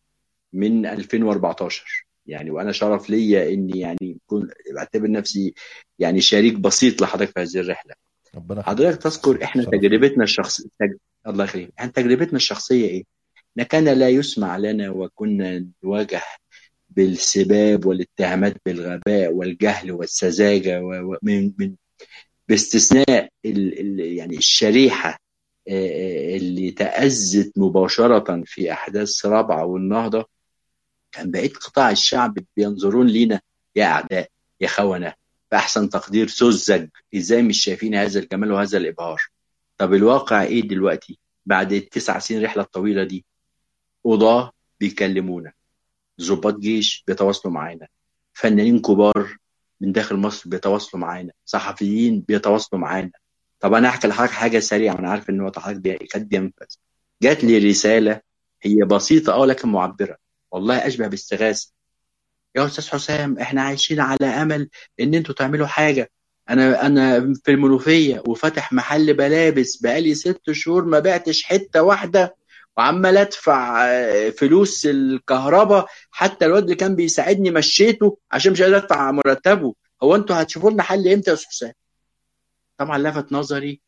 [0.52, 5.54] من 2014 يعني وأنا شرف ليا اني يعني كن بعتبر نفسي
[5.98, 7.94] يعني شريك بسيط لحضرتك في هذه الرحلة.
[8.34, 10.92] ربنا حضرتك تذكر إحنا تجربتنا الشخصيه تج...
[11.26, 11.70] الله يخليك.
[11.78, 13.04] إحنا تجربتنا الشخصية إيه؟
[13.58, 16.22] ان كان لا يسمع لنا وكنا نواجه
[17.04, 21.74] بالسباب والاتهامات بالغباء والجهل والسذاجة ومن من
[22.48, 23.80] باستثناء ال...
[23.80, 24.00] ال...
[24.00, 25.18] يعني الشريحة
[25.68, 30.28] اللي تأذت مباشرة في أحداث رابعة والنهضة.
[31.12, 33.40] كان بقيت قطاع الشعب بينظرون لينا
[33.76, 34.28] يا أعداء
[34.60, 35.14] يا خونة
[35.52, 39.22] بأحسن تقدير سذج إزاي مش شايفين هذا الجمال وهذا الإبهار؟
[39.78, 43.24] طب الواقع إيه دلوقتي بعد التسع سنين الرحلة الطويلة دي؟
[44.04, 45.52] قضاة بيكلمونا.
[46.20, 47.86] ضباط جيش بيتواصلوا معانا.
[48.32, 49.36] فنانين كبار
[49.80, 51.32] من داخل مصر بيتواصلوا معانا.
[51.44, 53.10] صحفيين بيتواصلوا معانا.
[53.60, 56.66] طب أنا احكي لحضرتك حاجة سريعة وأنا عارف إن هو حضرتك كانت بينفذ
[57.22, 58.20] جات لي رسالة
[58.62, 60.16] هي بسيطة آه لكن معبرة.
[60.50, 61.72] والله أشبه باستغاثة.
[62.56, 64.68] يا أستاذ حسام إحنا عايشين على أمل
[65.00, 66.10] إن أنتوا تعملوا حاجة.
[66.50, 72.36] أنا أنا في المنوفية وفاتح محل ملابس بقالي ست شهور ما بعتش حتة واحدة.
[72.80, 75.86] وعمال ادفع آه، فلوس الكهرباء.
[76.10, 79.74] حتى الواد اللي كان بيساعدني مشيته عشان مش قادر ادفع مرتبه.
[80.02, 81.72] هو أنتوا هتشوفوا لنا حل إمتى يا أستاذ حسام؟
[82.78, 83.80] طبعا لفت نظري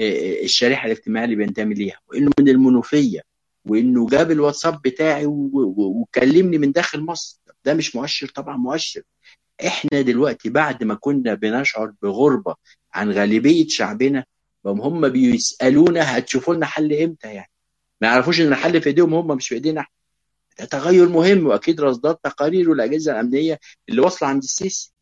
[0.00, 3.20] آه، آه، الشريحة الاجتماعية اللي بينتمي ليها وإنه من المنوفية
[3.64, 7.40] وإنه جاب الواتساب بتاعي وكلمني من داخل مصر.
[7.64, 9.02] ده مش مؤشر؟ طبعا مؤشر.
[9.66, 12.54] إحنا دلوقتي بعد ما كنا بنشعر بغربة
[12.94, 14.24] عن غالبية شعبنا
[14.66, 17.51] هم بيسألونا هتشوفوا لنا حل إمتى يعني؟
[18.02, 19.92] ما يعرفوش إن الحل في إيديهم هم مش في إيدينا إحنا.
[20.58, 24.92] ده تغير مهم وأكيد رصدات تقارير والأجهزة الأمنية اللي واصلة عند السيسي.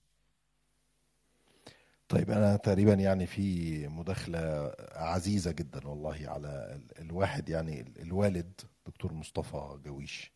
[2.09, 8.61] طيب أنا تقريبا يعني في مداخلة عزيزة جدا والله على ال- الواحد يعني ال- الوالد
[8.87, 10.33] دكتور مصطفى جويش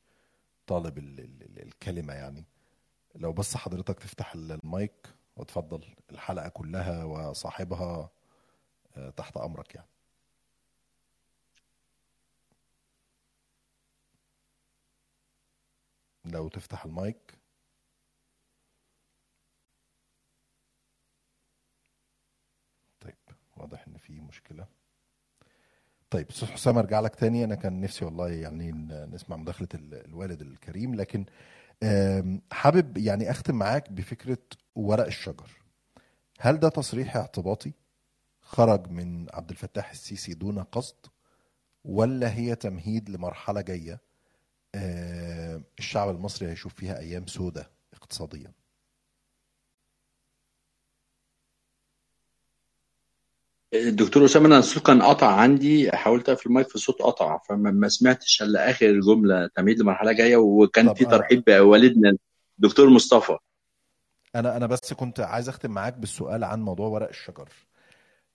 [0.66, 2.44] طالب ال- ال- ال- الكلمة يعني.
[3.14, 5.06] لو بس حضرتك تفتح ال- المايك
[5.36, 8.10] وتفضل الحلقة كلها وصاحبها
[8.96, 9.88] آه، تحت أمرك يعني.
[16.24, 17.38] لو تفتح المايك.
[23.00, 23.14] طيب
[23.56, 24.66] واضح إن في مشكلة.
[26.10, 27.44] طيب أستاذ حسام أرجع لك تاني.
[27.44, 28.72] أنا كان نفسي والله يعني
[29.12, 31.24] نسمع مداخلة ال- الوالد الكريم لكن
[32.52, 34.38] حابب يعني أختم معاك بفكرة
[34.74, 35.50] ورق الشجر.
[36.40, 37.72] هل ده تصريح اعتباطي؟
[38.40, 41.06] خرج من عبد الفتاح السيسي دون قصد؟
[41.84, 44.00] ولا هي تمهيد لمرحلة جاية؟
[45.78, 48.52] الشعب المصري هيشوف فيها أيام سودة اقتصاديا.
[53.74, 57.88] الدكتور أسامة أنا الصوت كان قطع عندي حاولت أقفل المايك في الصوت قطع فما ما
[57.88, 62.16] سمعتش إلا آخر جملة تمهيد لمرحلة جاية وكان في ترحيب بوالدنا
[62.58, 63.36] الدكتور مصطفى.
[64.34, 67.48] أنا أنا بس كنت عايز أختم معاك بالسؤال عن موضوع ورق الشجر.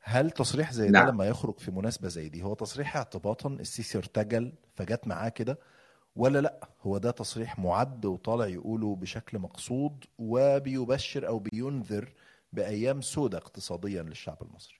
[0.01, 1.07] هل تصريح زي ده نعم.
[1.07, 5.59] لما يخرج في مناسبة زي دي هو تصريح اعتباطا السيسي ارتجل فجت معاه كده؟
[6.19, 12.09] ولا لا؟ هو ده تصريح معد وطالع يقوله بشكل مقصود وبيبشر أو بينذر
[12.53, 14.75] بأيام سودة اقتصاديا للشعب المصري.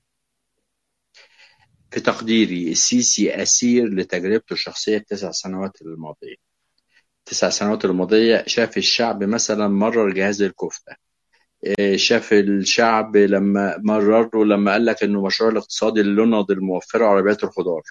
[1.90, 6.36] في تقديري السيسي أسير لتجربته الشخصية التسع سنوات الماضية.
[7.18, 10.96] التسع سنوات الماضية شاف الشعب مثلا مرر جهاز الكفته
[11.64, 17.82] إيه، شاف الشعب لما مرره لما قال لك إنه مشروع الاقتصادي للنض الموفرة عربيات الخضار.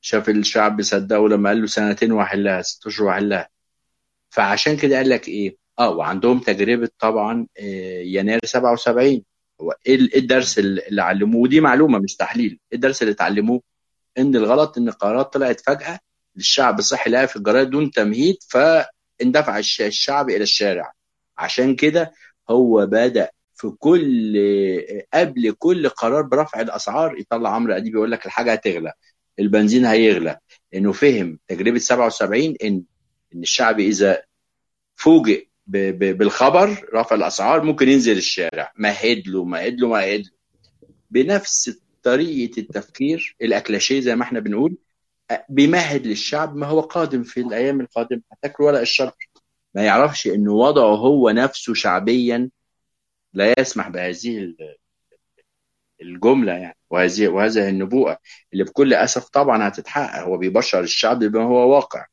[0.00, 3.48] شاف الشعب صدقه لما قال له سنتين وحلها ست اشهر وحلها.
[4.30, 9.24] فعشان كده قال لك إيه؟ آه وعندهم تجربة طبعا آه، يناير 77
[9.60, 12.50] هو إيه إيه الدرس اللي علموه؟ ودي معلومة مش تحليل.
[12.72, 13.62] إيه الدرس اللي اتعلموه؟
[14.18, 15.98] إن الغلط إن القرارات طلعت فجأة
[16.36, 20.92] للشعب الصحي لقاها في الجرايد دون تمهيد فاندفع الش- الشعب إلى الشارع.
[21.38, 22.12] عشان كده
[22.50, 24.36] هو بدأ في كل
[25.14, 28.92] قبل كل قرار برفع الأسعار يطلع عمرو أديب يقول لك الحاجة هتغلى.
[29.38, 30.38] البنزين هيغلى.
[30.74, 32.82] إنه فهم تجربة 77 ان
[33.34, 34.22] إن الشعب إذا
[34.94, 38.72] فوجئ بالخبر رفع الأسعار ممكن ينزل الشارع.
[38.76, 40.30] مهد له مهد له مهد له
[41.10, 44.76] بنفس طريقة التفكير الأكلاشيه زي ما إحنا بنقول
[45.48, 48.22] بيمهد للشعب ما هو قادم في الأيام القادمة.
[48.32, 49.28] هتاكل ورق الشجر
[49.74, 52.50] ما يعرفش ان وضعه هو نفسه شعبيا
[53.34, 54.54] لا يسمح بهذه
[56.02, 56.76] الجملة يعني.
[56.90, 58.18] وهذه وهذه النبوءة
[58.52, 60.22] اللي بكل أسف طبعا هتتحقق.
[60.22, 62.06] هو بيبشر الشعب بما هو واقع.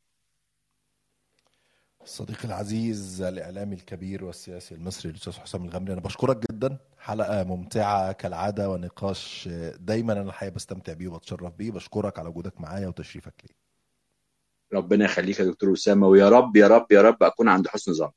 [2.05, 6.77] صديقي العزيز الإعلامي الكبير والسياسي المصري الأستاذ حسام الغمري أنا بشكرك جدا.
[6.99, 11.71] حلقة ممتعة كالعادة ونقاش دايما أنا الحقيقة بستمتع بيه وبتشرف بيه.
[11.71, 13.55] بشكرك على وجودك معايا وتشريفك لي.
[14.73, 18.11] ربنا يخليك يا دكتور أسامة ويا رب يا رب يا رب أكون عند حسن ظن.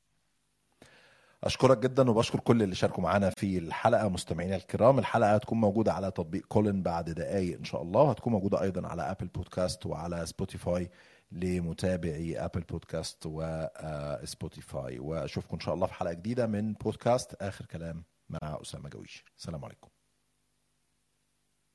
[1.45, 4.09] أشكرك جدا وبشكر كل اللي شاركوا معانا في الحلقة.
[4.09, 8.63] مستمعينا الكرام الحلقة هتكون موجودة على تطبيق Callin بعد دقائق إن شاء الله وهتكون موجودة
[8.63, 10.91] أيضا على Apple Podcast وعلى Spotify
[11.33, 17.67] لمتابعي Apple Podcast و Spotify وأشوفكم إن شاء الله في حلقة جديدة من بودكاست آخر
[17.67, 19.25] كلام مع أسامة جويش.
[19.39, 19.89] السلام عليكم.